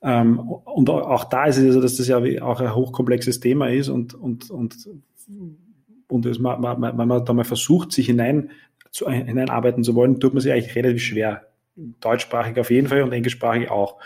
[0.01, 3.89] Ähm, und auch da ist es so, dass das ja auch ein hochkomplexes Thema ist
[3.89, 4.75] und, und, und
[6.09, 8.51] und es, man, da mal versucht, sich hinein
[8.91, 11.47] zu, hineinarbeiten zu wollen, tut man sich eigentlich relativ schwer.
[11.75, 13.99] Deutschsprachig auf jeden Fall und englischsprachig auch.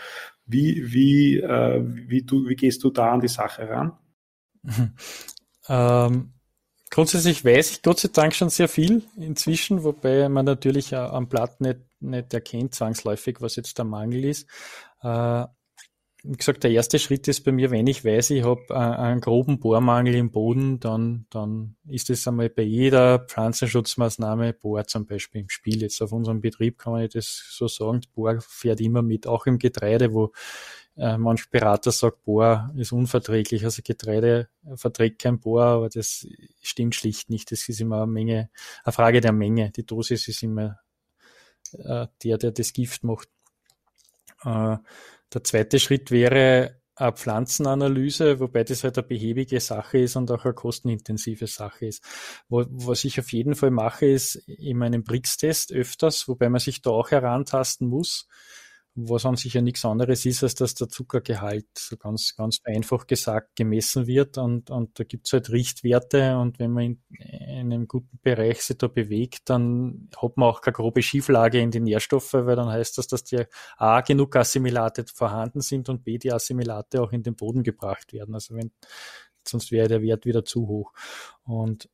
[0.46, 3.92] Wie, wie, äh, wie, du, wie gehst du da an die Sache ran?
[5.68, 6.34] ähm,
[6.90, 11.60] grundsätzlich weiß ich Gott sei Dank schon sehr viel inzwischen, wobei man natürlich am Blatt
[11.62, 14.46] nicht, nicht erkennt zwangsläufig, was jetzt der Mangel ist.
[15.02, 15.46] Äh,
[16.26, 19.20] wie gesagt, der erste Schritt ist bei mir, wenn ich weiß, ich habe äh, einen
[19.20, 25.42] groben Bohrmangel im Boden, dann, dann ist es einmal bei jeder Pflanzenschutzmaßnahme Bohr zum Beispiel
[25.42, 25.82] im Spiel.
[25.82, 29.58] Jetzt auf unserem Betrieb kann man das so sagen, Bohr fährt immer mit, auch im
[29.58, 30.32] Getreide, wo
[30.96, 33.62] äh, manch Berater sagt, Bohr ist unverträglich.
[33.64, 36.26] Also Getreide verträgt kein Bohr, aber das
[36.62, 37.52] stimmt schlicht nicht.
[37.52, 38.50] Das ist immer eine Menge,
[38.82, 39.72] eine Frage der Menge.
[39.72, 40.78] Die Dosis ist immer
[41.72, 43.28] äh, der, der das Gift macht.
[44.44, 44.78] Äh,
[45.34, 50.44] der zweite Schritt wäre eine Pflanzenanalyse, wobei das halt eine behäbige Sache ist und auch
[50.44, 52.04] eine kostenintensive Sache ist.
[52.48, 56.90] Was ich auf jeden Fall mache, ist in meinem Brix-Test öfters, wobei man sich da
[56.90, 58.28] auch herantasten muss,
[58.96, 63.06] was an sich ja nichts anderes ist, als dass der Zuckergehalt so ganz, ganz einfach
[63.06, 67.88] gesagt gemessen wird und, und da gibt's halt Richtwerte und wenn man in, in einem
[67.88, 72.34] guten Bereich sich da bewegt, dann hat man auch keine grobe Schieflage in die Nährstoffe,
[72.34, 73.44] weil dann heißt das, dass die
[73.76, 78.34] A genug Assimilate vorhanden sind und B die Assimilate auch in den Boden gebracht werden.
[78.34, 78.70] Also wenn,
[79.46, 80.92] sonst wäre der Wert wieder zu hoch.
[81.44, 81.88] Und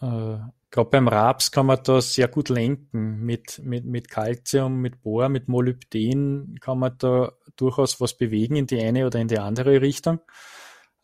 [0.00, 0.38] äh,
[0.70, 3.24] Gerade beim Raps kann man da sehr gut lenken.
[3.24, 8.66] Mit, mit, mit Calcium, mit Bohr, mit Molybden kann man da durchaus was bewegen in
[8.66, 10.20] die eine oder in die andere Richtung.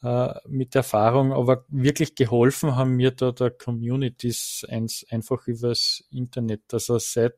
[0.03, 6.63] Äh, mit Erfahrung, aber wirklich geholfen haben mir da der Communities eins, einfach übers Internet.
[6.73, 7.35] Also seit,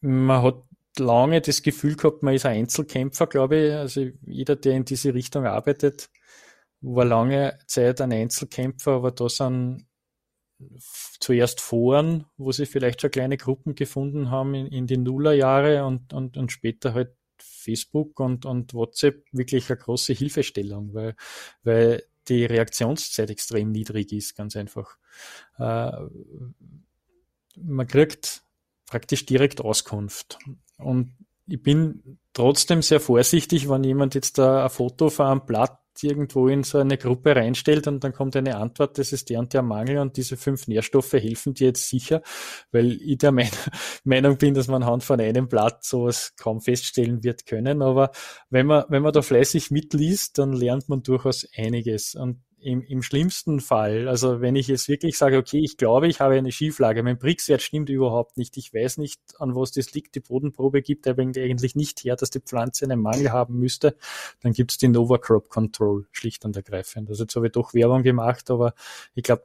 [0.00, 0.64] man hat
[0.98, 3.72] lange das Gefühl gehabt, man ist ein Einzelkämpfer, glaube ich.
[3.74, 6.10] Also jeder, der in diese Richtung arbeitet,
[6.80, 9.86] war lange Zeit ein Einzelkämpfer, aber da sind
[11.20, 16.12] zuerst Foren, wo sie vielleicht schon kleine Gruppen gefunden haben in, in die Nullerjahre und,
[16.12, 21.16] und, und später halt Facebook und, und WhatsApp wirklich eine große Hilfestellung, weil,
[21.62, 24.96] weil die Reaktionszeit extrem niedrig ist, ganz einfach.
[25.58, 25.92] Äh,
[27.56, 28.42] man kriegt
[28.86, 30.38] praktisch direkt Auskunft.
[30.78, 31.14] Und
[31.46, 36.48] ich bin trotzdem sehr vorsichtig, wenn jemand jetzt da ein Foto von einem Blatt irgendwo
[36.48, 39.62] in so eine Gruppe reinstellt und dann kommt eine Antwort, das ist der und der
[39.62, 42.22] Mangel und diese fünf Nährstoffe helfen dir jetzt sicher,
[42.72, 43.32] weil ich der
[44.04, 47.82] Meinung bin, dass man anhand von einem Blatt sowas kaum feststellen wird können.
[47.82, 48.10] Aber
[48.50, 52.14] wenn man, wenn man da fleißig mitliest, dann lernt man durchaus einiges.
[52.14, 56.20] Und im, im schlimmsten Fall, also wenn ich jetzt wirklich sage, okay, ich glaube, ich
[56.20, 60.14] habe eine Schieflage, mein Brix-Wert stimmt überhaupt nicht, ich weiß nicht, an was das liegt,
[60.14, 63.96] die Bodenprobe gibt eigentlich nicht her, dass die Pflanze einen Mangel haben müsste,
[64.40, 67.10] dann gibt es die Nova Crop Control, schlicht und ergreifend.
[67.10, 68.74] Also jetzt habe ich doch Werbung gemacht, aber
[69.14, 69.44] ich glaube,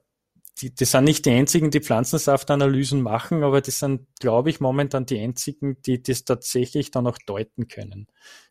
[0.62, 5.06] die, die sind nicht die einzigen, die Pflanzensaftanalysen machen, aber die sind, glaube ich, momentan
[5.06, 8.08] die einzigen, die das tatsächlich dann auch deuten können,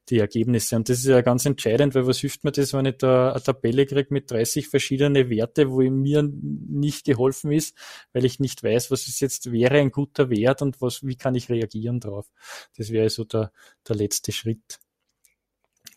[0.09, 0.77] die Ergebnisse.
[0.77, 3.43] Und das ist ja ganz entscheidend, weil was hilft mir das, wenn ich da eine
[3.43, 7.77] Tabelle kriege mit 30 verschiedene Werte, wo mir nicht geholfen ist,
[8.13, 11.35] weil ich nicht weiß, was ist jetzt, wäre ein guter Wert und was, wie kann
[11.35, 12.31] ich reagieren drauf.
[12.77, 13.53] Das wäre so der,
[13.87, 14.79] der letzte Schritt.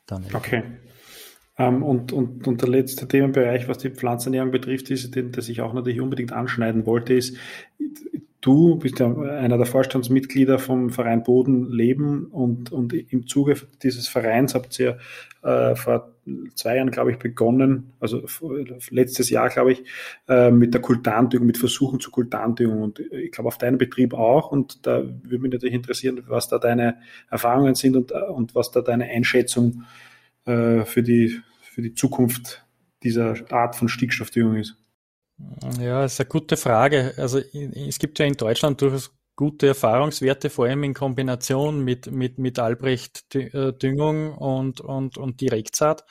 [0.06, 0.64] Dann okay.
[0.66, 0.78] Ähm,
[1.58, 5.74] und, und, und der letzte Themenbereich, was die Pflanzenernährung betrifft, ist, den, das ich auch
[5.74, 7.38] natürlich unbedingt anschneiden wollte, ist,
[8.42, 14.08] du bist ja einer der Vorstandsmitglieder vom Verein Boden Leben und, und im Zuge dieses
[14.08, 14.98] Vereins habt ihr
[15.44, 16.12] äh, vor
[16.56, 18.24] zwei Jahren, glaube ich, begonnen, also
[18.90, 19.84] letztes Jahr, glaube ich,
[20.28, 24.52] äh, mit der Kultandüngung, mit Versuchen zur Kultandüngung und ich glaube auf deinem Betrieb auch.
[24.52, 26.98] Und da würde mich natürlich interessieren, was da deine
[27.30, 29.84] Erfahrungen sind und, und was da deine Einschätzung
[30.46, 32.66] äh, für die für die Zukunft
[33.04, 34.76] dieser Art von Stickstoffdüngung ist?
[35.80, 37.14] Ja, das ist eine gute Frage.
[37.18, 42.38] Also es gibt ja in Deutschland durchaus gute Erfahrungswerte, vor allem in Kombination mit, mit,
[42.38, 46.06] mit Albrecht-Düngung und, und, und Direktsaat.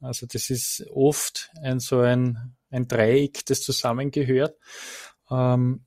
[0.00, 4.56] Also das ist oft ein so ein, ein Dreieck, das zusammengehört.
[5.30, 5.86] Ähm,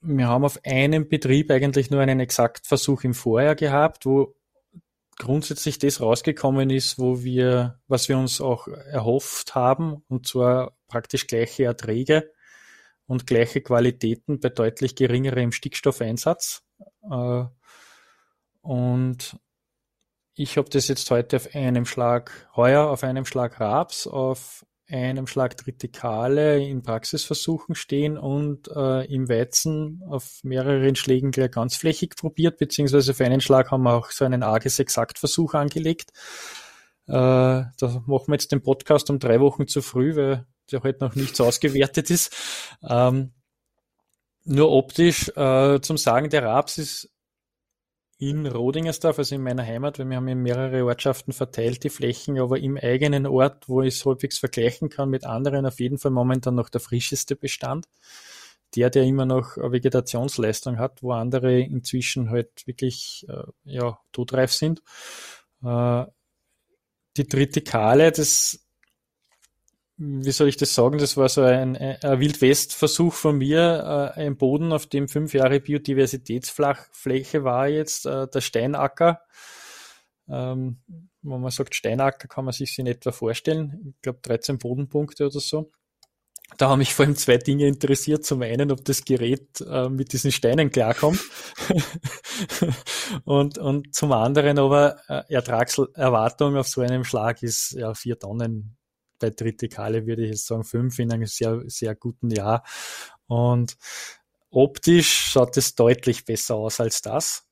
[0.00, 4.36] wir haben auf einem Betrieb eigentlich nur einen Exaktversuch im Vorjahr gehabt, wo
[5.16, 11.26] grundsätzlich das rausgekommen ist, wo wir, was wir uns auch erhofft haben, und zwar praktisch
[11.26, 12.32] gleiche Erträge
[13.06, 16.64] und gleiche Qualitäten bei deutlich geringerem Stickstoffeinsatz.
[17.10, 17.44] Äh,
[18.62, 19.38] und
[20.34, 25.26] ich habe das jetzt heute auf einem Schlag heuer, auf einem Schlag Raps, auf einem
[25.26, 32.58] Schlag Tritikale in Praxisversuchen stehen und äh, im Weizen auf mehreren Schlägen gleich ganzflächig probiert,
[32.58, 36.10] beziehungsweise für einen Schlag haben wir auch so einen AGES Exaktversuch angelegt.
[37.06, 40.84] Äh, da machen wir jetzt den Podcast um drei Wochen zu früh, weil der heute
[40.84, 42.34] halt noch nichts ausgewertet ist.
[42.82, 43.32] Ähm,
[44.44, 47.13] nur optisch äh, zum Sagen, der Raps ist
[48.18, 52.38] in Rodingersdorf, also in meiner Heimat, weil wir haben in mehrere Ortschaften verteilt die Flächen,
[52.38, 56.12] aber im eigenen Ort, wo ich es halbwegs vergleichen kann mit anderen, auf jeden Fall
[56.12, 57.86] momentan noch der frischeste Bestand.
[58.76, 64.52] Der, der immer noch eine Vegetationsleistung hat, wo andere inzwischen halt wirklich äh, ja, todreif
[64.52, 64.82] sind.
[65.62, 66.04] Äh,
[67.16, 68.63] die dritte Kale, das
[69.96, 74.36] wie soll ich das sagen, das war so ein, ein Wildwest-Versuch von mir, äh, ein
[74.36, 79.20] Boden, auf dem fünf Jahre Biodiversitätsfläche war jetzt, äh, der Steinacker.
[80.28, 80.78] Ähm,
[81.22, 83.94] wenn man sagt Steinacker, kann man sich in etwa vorstellen.
[83.94, 85.70] Ich glaube 13 Bodenpunkte oder so.
[86.58, 88.24] Da haben mich vor allem zwei Dinge interessiert.
[88.24, 91.20] Zum einen, ob das Gerät äh, mit diesen Steinen klarkommt.
[93.24, 98.76] und, und zum anderen aber äh, Ertragserwartung auf so einem Schlag ist ja vier Tonnen
[99.18, 102.64] bei Tritikale würde ich jetzt sagen fünf in einem sehr, sehr guten Jahr.
[103.26, 103.76] Und
[104.50, 107.46] optisch schaut es deutlich besser aus als das.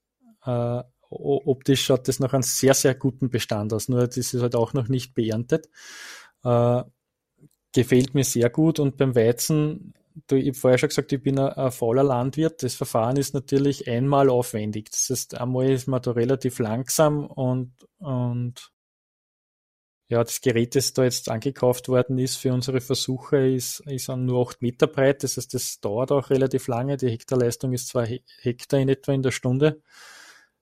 [0.45, 3.89] Äh, optisch schaut es noch einen sehr, sehr guten Bestand aus.
[3.89, 5.69] Nur das ist halt auch noch nicht beerntet.
[6.45, 6.83] Äh,
[7.73, 8.79] gefällt mir sehr gut.
[8.79, 9.95] Und beim Weizen,
[10.27, 12.63] du, ich habe vorher schon gesagt, ich bin ein, ein fauler Landwirt.
[12.63, 14.91] Das Verfahren ist natürlich einmal aufwendig.
[14.91, 18.72] Das heißt, einmal ist man da relativ langsam und, und
[20.13, 24.47] ja, das Gerät, das da jetzt angekauft worden ist für unsere Versuche, ist, ist nur
[24.47, 25.23] 8 Meter breit.
[25.23, 26.99] Das heißt, das dauert auch relativ lange.
[26.99, 29.81] Die Hektarleistung ist zwei Hektar in etwa in der Stunde.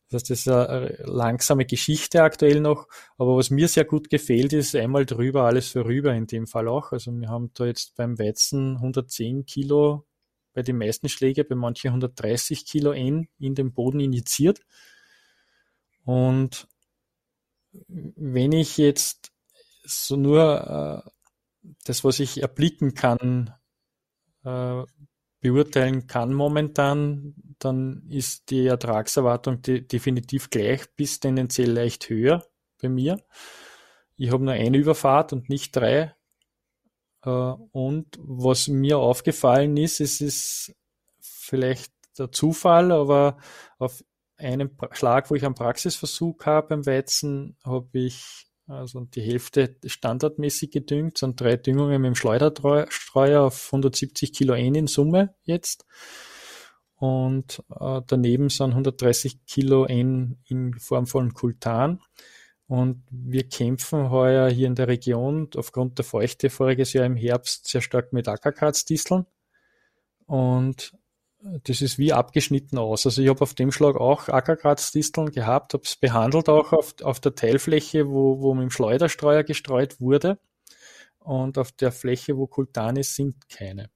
[0.06, 2.86] Das heißt, das ist eine langsame Geschichte aktuell noch.
[3.18, 6.92] Aber was mir sehr gut gefällt, ist einmal drüber, alles vorüber in dem Fall auch.
[6.92, 10.06] Also wir haben da jetzt beim Weizen 110 Kilo
[10.52, 14.60] bei den meisten Schläge, bei manchen 130 Kilo N in den Boden injiziert.
[16.04, 16.68] Und
[17.72, 19.29] wenn ich jetzt
[19.90, 21.10] so nur äh,
[21.84, 23.54] das, was ich erblicken kann,
[24.44, 24.82] äh,
[25.40, 32.46] beurteilen kann momentan, dann ist die Ertragserwartung de definitiv gleich bis tendenziell leicht höher
[32.80, 33.22] bei mir.
[34.16, 36.14] Ich habe nur eine Überfahrt und nicht drei.
[37.24, 40.74] Äh, und was mir aufgefallen ist, es ist
[41.20, 43.38] vielleicht der Zufall, aber
[43.78, 44.04] auf
[44.36, 50.70] einem Schlag, wo ich einen Praxisversuch habe beim Weizen, habe ich also die Hälfte standardmäßig
[50.70, 55.84] gedüngt, sind drei Düngungen mit dem Schleuderstreuer auf 170 Kilo N in Summe jetzt.
[56.96, 62.00] Und äh, daneben sind 130 Kilo N in Form von Kultan.
[62.66, 67.66] Und wir kämpfen heuer hier in der Region aufgrund der Feuchte voriges Jahr im Herbst
[67.66, 69.26] sehr stark mit Ackerkratzdisteln.
[70.26, 70.92] Und
[71.42, 73.06] das ist wie abgeschnitten aus.
[73.06, 77.20] Also ich habe auf dem Schlag auch Ackergratzdisteln gehabt, habe es behandelt auch auf, auf
[77.20, 80.38] der Teilfläche, wo, wo mit dem Schleuderstreuer gestreut wurde.
[81.18, 83.90] Und auf der Fläche, wo Kultan ist, sind keine.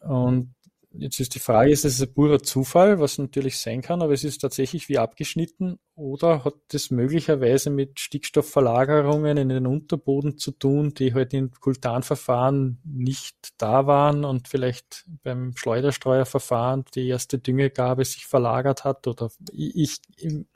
[0.00, 0.54] Und
[1.00, 4.24] Jetzt ist die Frage, ist es ein purer Zufall, was natürlich sein kann, aber es
[4.24, 10.94] ist tatsächlich wie abgeschnitten oder hat das möglicherweise mit Stickstoffverlagerungen in den Unterboden zu tun,
[10.94, 18.26] die halt in Kultanverfahren nicht da waren und vielleicht beim Schleuderstreuerverfahren die erste Düngegabe sich
[18.26, 20.46] verlagert hat oder ich, ich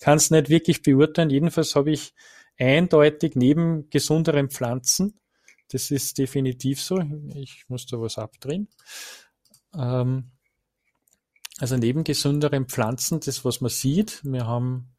[0.00, 1.30] kann es nicht wirklich beurteilen.
[1.30, 2.12] Jedenfalls habe ich
[2.58, 5.20] eindeutig neben gesunderen Pflanzen,
[5.70, 7.00] das ist definitiv so,
[7.34, 8.68] ich muss da was abdrehen,
[9.74, 10.30] ähm,
[11.58, 14.96] also neben gesünderen Pflanzen, das was man sieht, wir haben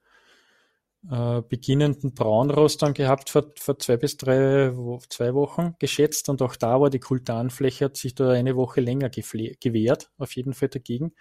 [1.09, 4.74] äh, beginnenden Braunrost dann gehabt vor, vor zwei bis drei,
[5.09, 9.09] zwei Wochen geschätzt und auch da war die Kultanfläche, hat sich da eine Woche länger
[9.09, 11.13] gewehrt, auf jeden Fall dagegen.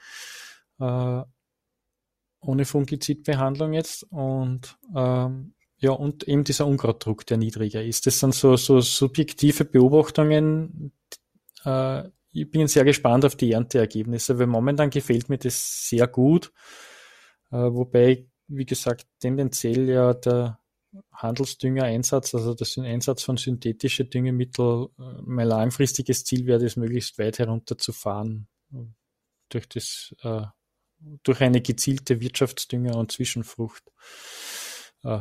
[0.80, 1.22] Äh,
[2.40, 8.06] ohne Fungizidbehandlung jetzt und ähm, ja, und eben dieser Unkrautdruck, der niedriger ist.
[8.06, 10.92] Das sind so, so subjektive Beobachtungen,
[11.64, 12.04] äh,
[12.36, 16.52] ich bin sehr gespannt auf die Ernteergebnisse, weil momentan gefällt mir das sehr gut.
[17.50, 20.58] Äh, wobei, wie gesagt, tendenziell ja der
[21.12, 27.38] Handelsdüngereinsatz, also der Einsatz von synthetischen Düngemittel, äh, mein langfristiges Ziel wäre, das möglichst weit
[27.38, 28.48] herunterzufahren.
[29.48, 30.42] Durch das, äh,
[31.22, 33.84] durch eine gezielte Wirtschaftsdünger- und Zwischenfrucht.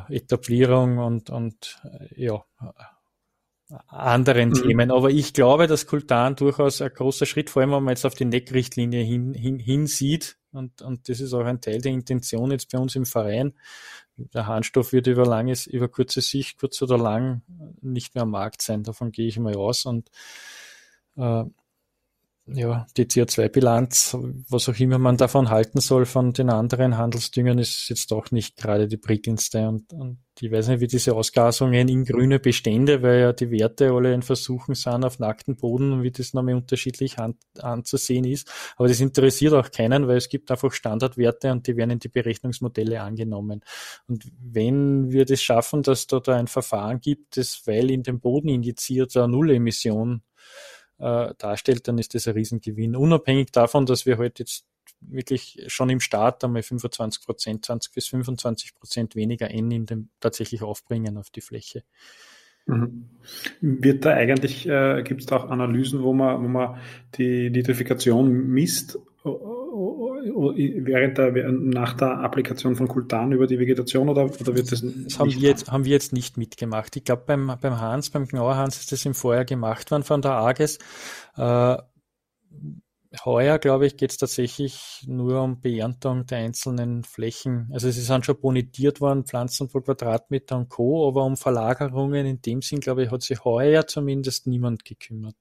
[0.09, 1.79] Etablierung und, und
[2.15, 2.43] ja,
[3.87, 4.53] anderen mhm.
[4.53, 4.91] Themen.
[4.91, 8.15] Aber ich glaube, dass Kultan durchaus ein großer Schritt, vor allem wenn man jetzt auf
[8.15, 12.71] die NEC-Richtlinie hin, hin, hinsieht, und, und das ist auch ein Teil der Intention jetzt
[12.71, 13.53] bei uns im Verein.
[14.17, 17.41] Der Harnstoff wird über langes, über kurze Sicht, kurz oder lang,
[17.81, 18.83] nicht mehr am Markt sein.
[18.83, 19.85] Davon gehe ich mal aus.
[19.85, 20.09] Und
[21.17, 21.43] äh,
[22.47, 24.15] ja, die CO2-Bilanz,
[24.49, 28.55] was auch immer man davon halten soll von den anderen Handelsdüngern, ist jetzt doch nicht
[28.55, 29.67] gerade die prickelndste.
[29.67, 33.91] Und, und ich weiß nicht, wie diese Ausgasungen in grüne Bestände, weil ja die Werte
[33.91, 38.51] alle in Versuchen sind auf nackten Boden und wie das nochmal unterschiedlich an, anzusehen ist.
[38.77, 42.09] Aber das interessiert auch keinen, weil es gibt einfach Standardwerte und die werden in die
[42.09, 43.61] Berechnungsmodelle angenommen.
[44.07, 48.19] Und wenn wir das schaffen, dass da, da ein Verfahren gibt, das weil in den
[48.19, 50.21] Boden injiziert eine Nullemission
[50.99, 52.95] äh, darstellt, dann ist das ein Riesengewinn.
[52.95, 54.65] Unabhängig davon, dass wir heute halt jetzt
[55.01, 60.09] wirklich schon im Start einmal 25 Prozent, 20 bis 25 Prozent weniger N in dem
[60.19, 61.83] tatsächlich aufbringen auf die Fläche.
[62.65, 63.05] Mhm.
[63.61, 66.79] Wird da eigentlich, äh, gibt es da auch Analysen, wo man, wo man
[67.15, 68.99] die Nitrifikation misst
[70.25, 75.19] während der, nach der Applikation von Kultan über die Vegetation oder, oder wird das, das
[75.19, 76.95] haben wir jetzt haben wir jetzt nicht mitgemacht.
[76.95, 80.21] Ich glaube beim beim Hans, beim Gnauer Hans ist das im Vorjahr gemacht worden von
[80.21, 80.79] der AGES.
[81.37, 81.77] Äh,
[83.23, 87.69] heuer, glaube ich, geht es tatsächlich nur um Beerntung der einzelnen Flächen.
[87.71, 92.41] Also sie sind schon bonitiert worden, Pflanzen pro Quadratmeter und Co., aber um Verlagerungen in
[92.41, 95.37] dem Sinn, glaube ich, hat sich heuer zumindest niemand gekümmert.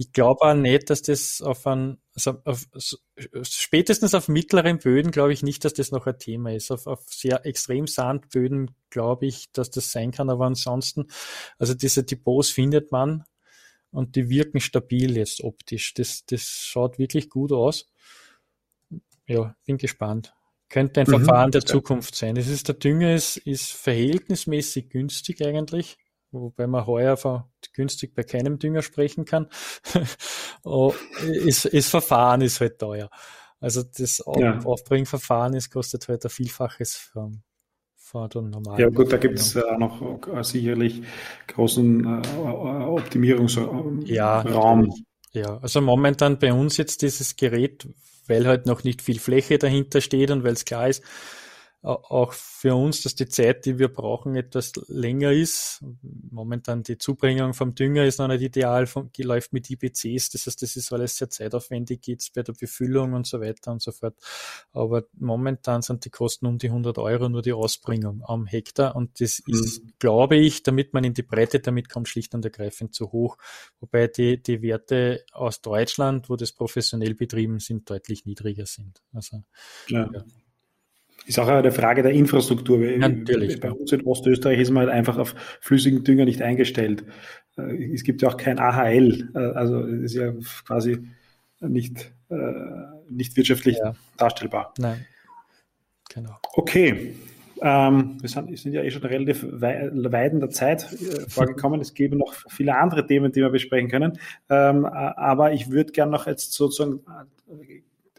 [0.00, 2.68] Ich glaube auch nicht, dass das auf ein, also auf,
[3.42, 6.70] spätestens auf mittleren Böden glaube ich nicht, dass das noch ein Thema ist.
[6.70, 11.08] Auf, auf sehr extrem Sandböden glaube ich, dass das sein kann, aber ansonsten,
[11.58, 13.24] also diese Depots findet man
[13.90, 15.94] und die wirken stabil jetzt optisch.
[15.94, 17.90] Das, das schaut wirklich gut aus.
[19.26, 20.32] Ja, bin gespannt.
[20.68, 22.36] Könnte ein mhm, Verfahren der Zukunft sein.
[22.36, 25.98] Das ist, der Dünger ist, ist verhältnismäßig günstig eigentlich
[26.40, 29.48] wobei man heuer von günstig bei keinem Dünger sprechen kann.
[30.64, 30.94] oh,
[31.26, 33.10] ist, ist Verfahren ist halt teuer.
[33.60, 34.58] Also das ja.
[34.60, 37.42] Aufbringverfahren ist, kostet halt ein Vielfaches vom,
[37.96, 38.78] von der normalen.
[38.78, 41.02] Ja gut, da gibt es äh, noch äh, sicherlich
[41.48, 44.02] großen äh, Optimierungsraum.
[44.06, 44.44] Ja,
[45.32, 47.88] ja, also momentan bei uns jetzt dieses Gerät,
[48.26, 51.02] weil halt noch nicht viel Fläche dahinter steht und weil es klar ist,
[51.82, 55.84] auch für uns, dass die Zeit, die wir brauchen, etwas länger ist.
[56.02, 60.60] Momentan die Zubringung vom Dünger ist noch nicht ideal, von, läuft mit IBCs, das heißt,
[60.60, 64.16] das ist alles sehr zeitaufwendig, geht's bei der Befüllung und so weiter und so fort.
[64.72, 69.20] Aber momentan sind die Kosten um die 100 Euro nur die Ausbringung am Hektar und
[69.20, 69.54] das mhm.
[69.54, 73.38] ist, glaube ich, damit man in die Breite damit kommt, schlicht und ergreifend zu hoch.
[73.78, 79.00] Wobei die, die Werte aus Deutschland, wo das professionell betrieben sind, deutlich niedriger sind.
[79.12, 79.44] Also,
[79.88, 80.10] ja.
[80.12, 80.24] ja
[81.28, 82.78] ist auch eine Frage der Infrastruktur.
[82.78, 83.60] Natürlich.
[83.60, 87.04] Bei uns in Ostösterreich ist man halt einfach auf flüssigen Dünger nicht eingestellt.
[87.58, 90.32] Äh, es gibt ja auch kein AHL, äh, also ist ja
[90.66, 90.98] quasi
[91.60, 92.36] nicht, äh,
[93.10, 93.94] nicht wirtschaftlich ja.
[94.16, 94.72] darstellbar.
[94.78, 95.04] Nein.
[96.14, 96.38] Genau.
[96.54, 97.14] Okay.
[97.60, 100.82] Ähm, wir sind, sind, ja eh schon relativ weit in der Zeit
[101.28, 101.80] vorgekommen.
[101.80, 104.18] Es gäbe noch viele andere Themen, die wir besprechen können.
[104.48, 107.00] Ähm, aber ich würde gerne noch jetzt sozusagen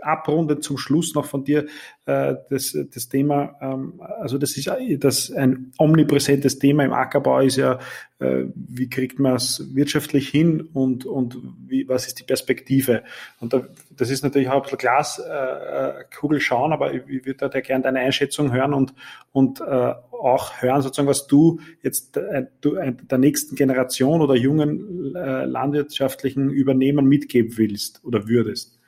[0.01, 1.65] abrunden zum Schluss noch von dir
[2.05, 4.69] äh, das, das Thema, ähm, also das ist
[4.99, 7.79] das ein omnipräsentes Thema im Ackerbau ist ja,
[8.19, 11.37] äh, wie kriegt man es wirtschaftlich hin und, und
[11.67, 13.03] wie, was ist die Perspektive?
[13.39, 17.49] Und da, das ist natürlich auch ein bisschen Glaskugel äh, schauen, aber ich, ich würde
[17.49, 18.93] da gerne deine Einschätzung hören und,
[19.31, 24.35] und äh, auch hören, sozusagen, was du jetzt äh, du, äh, der nächsten Generation oder
[24.35, 28.78] jungen äh, landwirtschaftlichen Übernehmern mitgeben willst oder würdest.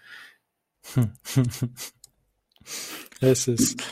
[3.22, 3.84] es ist,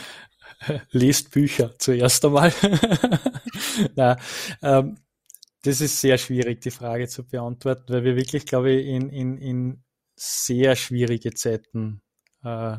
[0.91, 2.53] lest Bücher zuerst einmal.
[3.95, 4.17] Na,
[4.61, 4.97] ähm,
[5.63, 9.37] das ist sehr schwierig, die Frage zu beantworten, weil wir wirklich, glaube ich, in, in,
[9.37, 9.83] in
[10.15, 12.01] sehr schwierige Zeiten
[12.43, 12.77] äh,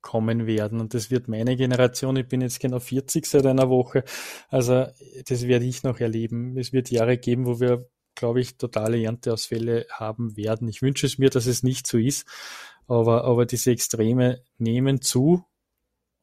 [0.00, 0.80] kommen werden.
[0.80, 4.04] Und das wird meine Generation, ich bin jetzt genau 40 seit einer Woche,
[4.48, 4.86] also
[5.26, 6.56] das werde ich noch erleben.
[6.56, 10.68] Es wird Jahre geben, wo wir, glaube ich, totale Ernteausfälle haben werden.
[10.68, 12.26] Ich wünsche es mir, dass es nicht so ist.
[12.88, 15.44] Aber, aber diese Extreme nehmen zu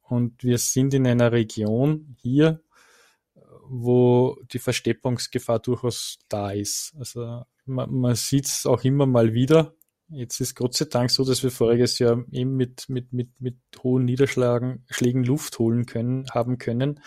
[0.02, 2.60] und wir sind in einer Region hier,
[3.68, 6.94] wo die Versteppungsgefahr durchaus da ist.
[6.98, 9.74] Also man, man sieht es auch immer mal wieder.
[10.08, 13.56] Jetzt ist Gott sei Dank so, dass wir voriges Jahr eben mit, mit, mit, mit
[13.82, 17.00] hohen Niederschlägen Schlägen Luft holen können, haben können.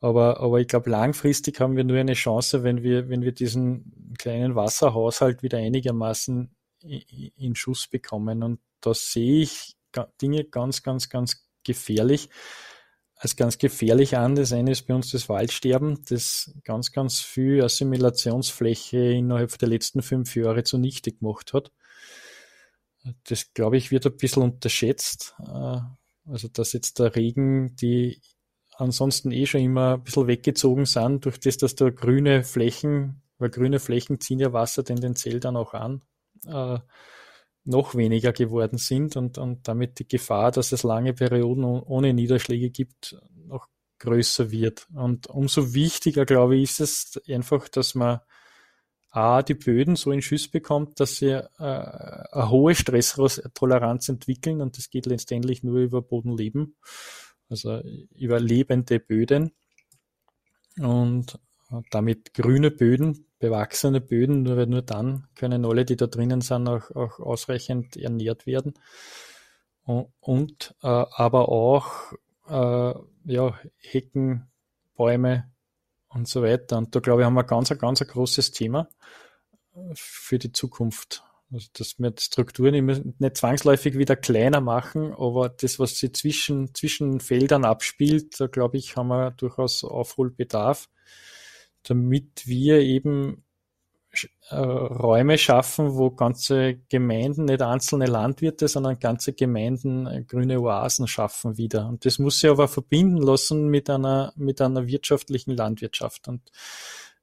[0.00, 4.14] Aber, aber ich glaube, langfristig haben wir nur eine Chance, wenn wir, wenn wir diesen
[4.18, 8.42] kleinen Wasserhaushalt wieder einigermaßen in Schuss bekommen.
[8.42, 9.76] Und da sehe ich
[10.20, 12.28] Dinge ganz, ganz, ganz gefährlich,
[13.16, 14.36] als ganz gefährlich an.
[14.36, 20.02] Das eine ist bei uns das Waldsterben, das ganz, ganz viel Assimilationsfläche innerhalb der letzten
[20.02, 21.72] fünf Jahre zunichte gemacht hat.
[23.24, 25.34] Das, glaube ich, wird ein bisschen unterschätzt.
[25.40, 25.80] Äh,
[26.26, 28.20] also, dass jetzt der Regen, die
[28.76, 33.50] ansonsten eh schon immer ein bisschen weggezogen sind, durch das, dass da grüne Flächen, weil
[33.50, 36.02] grüne Flächen ziehen ja Wasser tendenziell dann auch an,
[36.46, 36.78] äh,
[37.64, 42.70] noch weniger geworden sind und, und damit die Gefahr, dass es lange Perioden ohne Niederschläge
[42.70, 43.16] gibt,
[43.46, 43.68] noch
[43.98, 44.86] größer wird.
[44.94, 48.20] Und umso wichtiger, glaube ich, ist es einfach, dass man
[49.10, 54.76] A, die Böden so in Schuss bekommt, dass sie äh, eine hohe Stresstoleranz entwickeln und
[54.76, 56.76] das geht letztendlich nur über Bodenleben,
[57.48, 57.82] also
[58.14, 59.52] über lebende Böden
[60.78, 61.38] und
[61.90, 66.90] damit grüne Böden, bewachsene Böden, nur, nur dann können alle, die da drinnen sind, auch,
[66.92, 68.74] auch ausreichend ernährt werden.
[69.84, 72.12] Und, äh, aber auch
[72.48, 72.94] äh,
[73.24, 74.48] ja, Hecken,
[74.96, 75.50] Bäume
[76.08, 76.78] und so weiter.
[76.78, 78.88] Und da glaube ich, haben wir ganz, ganz ein großes Thema
[79.94, 81.24] für die Zukunft.
[81.50, 87.20] Also, dass wir Strukturen nicht zwangsläufig wieder kleiner machen, aber das, was sich zwischen, zwischen
[87.20, 90.90] Feldern abspielt, da glaube ich, haben wir durchaus Aufholbedarf
[91.88, 93.44] damit wir eben
[94.50, 101.06] äh, Räume schaffen, wo ganze Gemeinden, nicht einzelne Landwirte, sondern ganze Gemeinden äh, grüne Oasen
[101.06, 101.86] schaffen wieder.
[101.86, 106.28] Und das muss sich aber verbinden lassen mit einer, mit einer wirtschaftlichen Landwirtschaft.
[106.28, 106.40] Und,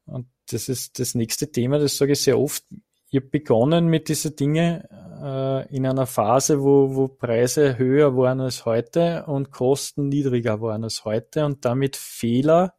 [0.06, 2.64] und das ist das nächste Thema, das sage ich sehr oft.
[3.10, 4.88] Ich habe begonnen mit diesen Dinge
[5.22, 10.84] äh, in einer Phase, wo, wo Preise höher waren als heute und Kosten niedriger waren
[10.84, 12.76] als heute und damit Fehler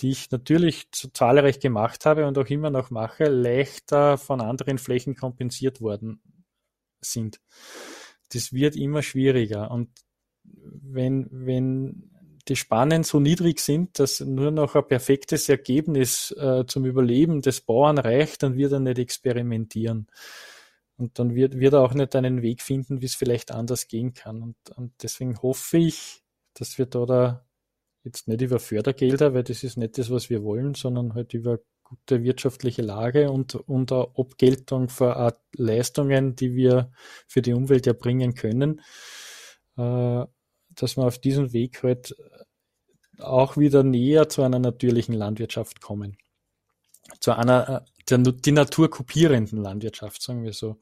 [0.00, 5.14] die ich natürlich zahlreich gemacht habe und auch immer noch mache, leichter von anderen Flächen
[5.14, 6.20] kompensiert worden
[7.00, 7.40] sind.
[8.32, 9.70] Das wird immer schwieriger.
[9.70, 9.88] Und
[10.44, 12.10] wenn, wenn
[12.48, 17.60] die Spannen so niedrig sind, dass nur noch ein perfektes Ergebnis äh, zum Überleben des
[17.60, 20.06] Bauern reicht, dann wird er nicht experimentieren.
[20.96, 24.14] Und dann wird, wird er auch nicht einen Weg finden, wie es vielleicht anders gehen
[24.14, 24.42] kann.
[24.42, 26.22] Und, und deswegen hoffe ich,
[26.54, 27.45] dass wir da, da
[28.06, 31.58] Jetzt nicht über Fördergelder, weil das ist nicht das, was wir wollen, sondern halt über
[31.82, 36.92] gute wirtschaftliche Lage und, eine Abgeltung für Leistungen, die wir
[37.26, 38.80] für die Umwelt erbringen können,
[39.76, 40.24] äh,
[40.70, 42.14] dass wir auf diesem Weg halt
[43.18, 46.16] auch wieder näher zu einer natürlichen Landwirtschaft kommen.
[47.18, 50.78] Zu einer äh, der, die Natur kopierenden Landwirtschaft, sagen wir so.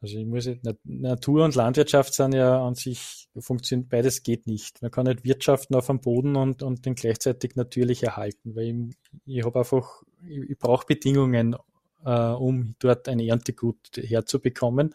[0.00, 0.48] Also ich muss
[0.84, 4.82] Natur und Landwirtschaft sind ja an sich funktioniert beides geht nicht.
[4.82, 8.96] Man kann nicht wirtschaften auf dem Boden und, und den gleichzeitig natürlich erhalten, weil ich,
[9.26, 11.56] ich habe einfach, ich, ich brauche Bedingungen,
[12.04, 14.94] äh, um dort ein Erntegut herzubekommen.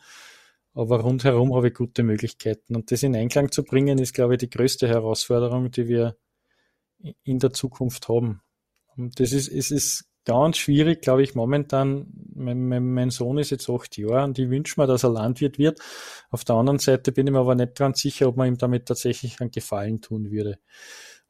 [0.73, 2.75] Aber rundherum habe ich gute Möglichkeiten.
[2.75, 6.17] Und das in Einklang zu bringen, ist, glaube ich, die größte Herausforderung, die wir
[7.23, 8.41] in der Zukunft haben.
[8.95, 12.07] Und das ist, es ist ganz schwierig, glaube ich, momentan.
[12.35, 15.57] Mein, mein, mein, Sohn ist jetzt acht Jahre und ich wünsche mir, dass er Landwirt
[15.57, 15.79] wird.
[16.29, 18.87] Auf der anderen Seite bin ich mir aber nicht ganz sicher, ob man ihm damit
[18.87, 20.59] tatsächlich einen Gefallen tun würde.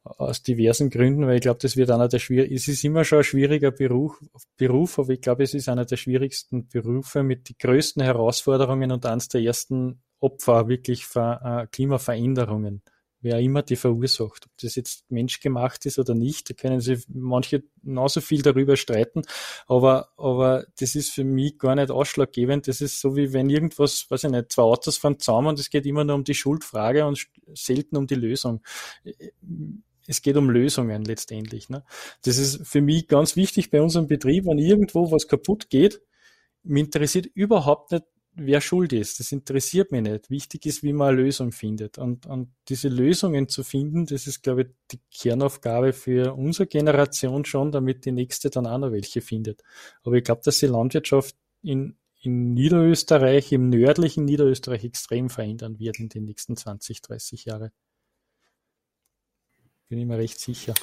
[0.02, 3.18] Aus diversen Gründen, weil ich glaube, das wird einer der schwierigen, es ist immer schon
[3.18, 4.18] ein schwieriger Beruf,
[4.56, 9.06] Beruf, aber ich glaube, es ist einer der schwierigsten Berufe mit den größten Herausforderungen und
[9.06, 12.82] eines der ersten Opfer wirklich für äh, Klimaveränderungen
[13.24, 14.46] wer immer die verursacht.
[14.46, 19.22] Ob das jetzt menschgemacht ist oder nicht, da können sich manche genauso viel darüber streiten,
[19.66, 22.68] aber, aber das ist für mich gar nicht ausschlaggebend.
[22.68, 25.70] Das ist so wie wenn irgendwas, weiß ich nicht, zwei Autos fahren zusammen und es
[25.70, 28.60] geht immer nur um die Schuldfrage und selten um die Lösung
[30.06, 31.70] es geht um Lösungen letztendlich.
[31.70, 31.82] Ne?
[32.24, 36.02] Das ist für mich ganz wichtig bei unserem Betrieb, wenn irgendwo was kaputt geht,
[36.64, 38.04] mich interessiert überhaupt nicht,
[38.34, 39.20] wer schuld ist.
[39.20, 40.30] Das interessiert mich nicht.
[40.30, 41.98] Wichtig ist, wie man eine Lösung findet.
[41.98, 47.44] Und, und diese Lösungen zu finden, das ist, glaube ich, die Kernaufgabe für unsere Generation
[47.44, 49.62] schon, damit die nächste dann auch noch welche findet.
[50.02, 55.98] Aber ich glaube, dass die Landwirtschaft in, in Niederösterreich, im nördlichen Niederösterreich extrem verändern wird
[55.98, 57.70] in den nächsten 20, 30 Jahren.
[59.88, 60.74] Bin ich mir recht sicher.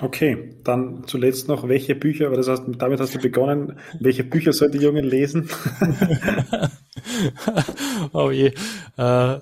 [0.00, 4.52] Okay, dann zuletzt noch, welche Bücher, aber das heißt, damit hast du begonnen, welche Bücher
[4.52, 5.50] sollen die Jungen lesen?
[8.12, 8.52] oh je.
[8.96, 9.38] Äh,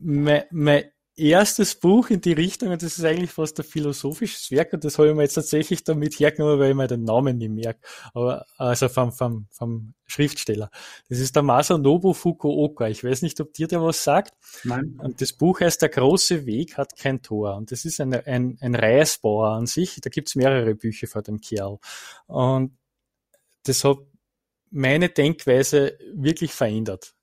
[0.00, 0.84] mein, mein
[1.18, 4.98] erstes Buch in die Richtung, und das ist eigentlich fast ein philosophisches Werk, und das
[4.98, 7.80] habe ich mir jetzt tatsächlich damit hergenommen, weil ich mir den Namen nicht merke,
[8.14, 10.70] aber also vom, vom, vom Schriftsteller.
[11.08, 12.88] Das ist der Masanobu Fukuoka.
[12.88, 14.34] Ich weiß nicht, ob dir der was sagt.
[14.64, 14.98] Nein.
[15.02, 17.56] Und das Buch heißt Der große Weg hat kein Tor.
[17.56, 20.00] Und das ist ein, ein, ein Reisbauer an sich.
[20.00, 21.78] Da gibt's mehrere Bücher von dem Kerl.
[22.26, 22.76] Und
[23.64, 23.98] das hat
[24.70, 27.14] meine Denkweise wirklich verändert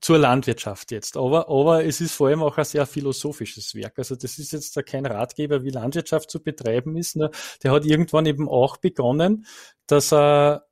[0.00, 1.16] zur Landwirtschaft jetzt.
[1.16, 3.98] Aber, aber es ist vor allem auch ein sehr philosophisches Werk.
[3.98, 7.16] Also das ist jetzt kein Ratgeber, wie Landwirtschaft zu betreiben ist.
[7.16, 7.30] Ne?
[7.62, 9.46] Der hat irgendwann eben auch begonnen,
[9.86, 10.66] dass er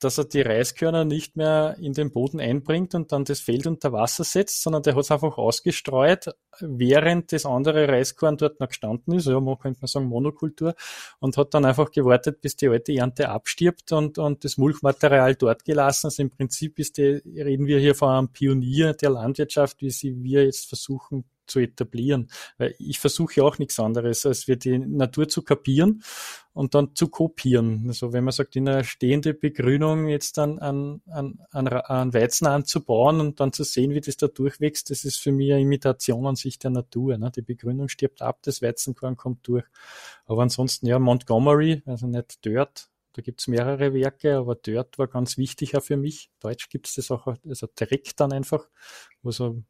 [0.00, 3.92] dass er die Reiskörner nicht mehr in den Boden einbringt und dann das Feld unter
[3.92, 6.30] Wasser setzt, sondern der hat es einfach ausgestreut,
[6.60, 10.74] während das andere Reiskorn dort noch gestanden ist, ja, man könnte man sagen Monokultur,
[11.20, 15.64] und hat dann einfach gewartet, bis die alte Ernte abstirbt und, und das Mulchmaterial dort
[15.64, 16.06] gelassen.
[16.06, 20.22] Also im Prinzip ist die, reden wir hier von einem Pionier der Landwirtschaft, wie sie
[20.22, 22.30] wir jetzt versuchen zu etablieren.
[22.56, 26.02] Weil ich versuche auch nichts anderes, als wir die Natur zu kapieren
[26.52, 27.84] und dann zu kopieren.
[27.86, 33.20] Also wenn man sagt, in einer stehende Begrünung jetzt an, an, an, an Weizen anzubauen
[33.20, 36.36] und dann zu sehen, wie das da durchwächst, das ist für mich eine Imitation an
[36.36, 37.16] sich der Natur.
[37.16, 37.30] Ne?
[37.34, 39.64] Die Begrünung stirbt ab, das Weizenkorn kommt durch.
[40.26, 45.38] Aber ansonsten, ja, Montgomery, also nicht Dirt, da gibt's mehrere Werke, aber Dirt war ganz
[45.38, 46.30] wichtig auch für mich.
[46.38, 48.68] Deutsch gibt's das auch, also direkt dann einfach,
[49.22, 49.62] wo so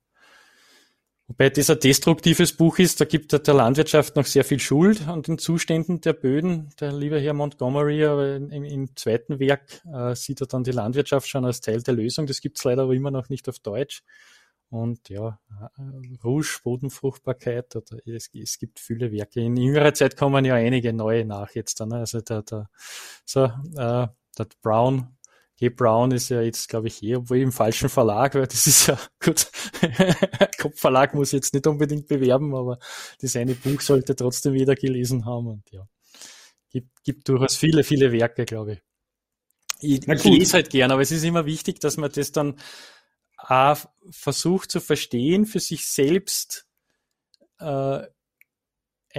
[1.29, 5.21] Wobei das ein destruktives Buch ist, da gibt der Landwirtschaft noch sehr viel Schuld an
[5.21, 6.71] den Zuständen der Böden.
[6.81, 11.29] Der liebe Herr Montgomery, aber im, im zweiten Werk äh, sieht er dann die Landwirtschaft
[11.29, 12.27] schon als Teil der Lösung.
[12.27, 14.03] Das gibt's leider aber immer noch nicht auf Deutsch.
[14.71, 19.41] Und ja, äh, Rouge, Bodenfruchtbarkeit, oder es, es, gibt viele Werke.
[19.41, 21.93] In jüngerer Zeit kommen ja einige neue nach jetzt dann.
[21.93, 22.71] Also der, der,
[23.27, 25.18] so, äh, der Brown
[25.59, 25.71] G.
[25.71, 28.99] Brown ist ja jetzt, glaube ich, eh, obwohl im falschen Verlag, weil das ist ja
[29.23, 29.51] gut.
[30.59, 32.79] Kopfverlag muss jetzt nicht unbedingt bewerben, aber
[33.21, 35.87] das eine Buch sollte trotzdem jeder gelesen haben und ja.
[36.71, 38.83] Gibt, gibt durchaus viele, viele Werke, glaube ich.
[39.81, 42.57] Ich, ich lese halt gern, aber es ist immer wichtig, dass man das dann
[43.37, 43.79] auch
[44.11, 46.67] versucht zu verstehen für sich selbst,
[47.59, 48.03] äh,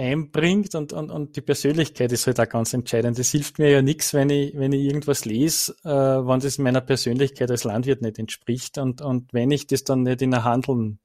[0.00, 3.18] einbringt und, und, und die Persönlichkeit ist halt auch ganz entscheidend.
[3.18, 6.80] Es hilft mir ja nichts, wenn ich, wenn ich irgendwas lese, äh, wenn das meiner
[6.80, 11.00] Persönlichkeit als Landwirt nicht entspricht und, und wenn ich das dann nicht in ein Handeln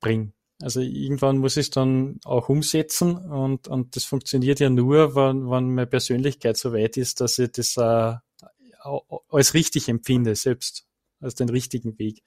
[0.00, 0.32] bringe.
[0.62, 5.50] Also irgendwann muss ich es dann auch umsetzen und, und das funktioniert ja nur, wenn,
[5.50, 8.14] wenn meine Persönlichkeit so weit ist, dass ich das äh,
[9.28, 10.86] als richtig empfinde, selbst
[11.20, 12.22] als den richtigen Weg.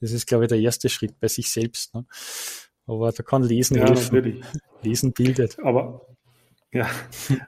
[0.00, 1.94] Das ist, glaube ich, der erste Schritt bei sich selbst.
[1.94, 2.06] Ne?
[2.86, 4.14] Aber da kann Lesen ja, helfen.
[4.14, 4.44] Natürlich.
[4.82, 5.58] Lesen bildet.
[5.60, 6.02] Aber
[6.74, 6.88] ja,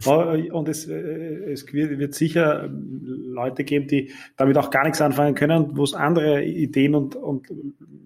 [0.53, 5.77] und es, äh, es wird sicher Leute geben, die damit auch gar nichts anfangen können,
[5.77, 7.49] wo es andere Ideen und, und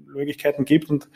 [0.07, 0.89] Möglichkeiten gibt.
[0.89, 1.11] Und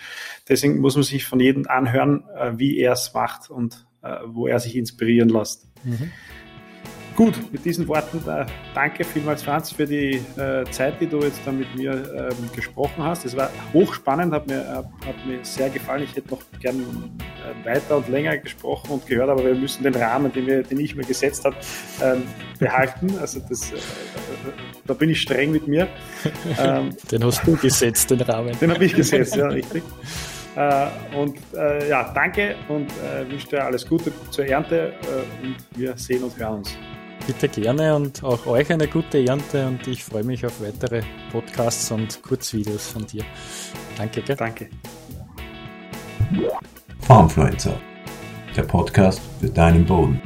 [0.46, 4.46] deswegen muss man sich von jedem anhören, äh, wie er es macht und äh, wo
[4.46, 5.68] er sich inspirieren lässt.
[5.84, 6.10] Mhm.
[7.16, 11.40] Gut, mit diesen Worten äh, danke vielmals, Franz, für die äh, Zeit, die du jetzt
[11.44, 13.24] da mit mir ähm, gesprochen hast.
[13.24, 16.02] Es war hochspannend, hat mir, äh, hat mir sehr gefallen.
[16.02, 19.94] Ich hätte noch gern äh, weiter und länger gesprochen und gehört, aber wir müssen den
[19.94, 21.54] Rahmen, den, wir, den ich mir gesetzt habe,
[22.02, 22.24] ähm,
[22.58, 23.16] behalten.
[23.20, 23.76] Also das, äh,
[24.84, 25.86] da bin ich streng mit mir.
[26.58, 28.58] Ähm, den hast du gesetzt, den Rahmen.
[28.60, 29.84] Den habe ich gesetzt, ja, richtig.
[30.56, 30.86] Äh,
[31.16, 31.38] und
[31.88, 32.90] ja, danke und
[33.28, 34.94] wünsche dir alles Gute zur Ernte
[35.42, 36.76] und wir sehen und hören uns.
[37.26, 41.02] Bitte gerne und auch euch eine gute Ernte und ich freue mich auf weitere
[41.32, 43.24] Podcasts und Kurzvideos von dir.
[43.96, 44.36] Danke, gell?
[44.36, 44.68] Danke.
[47.00, 47.80] Farmfluencer,
[48.54, 50.20] der Podcast für deinen Boden.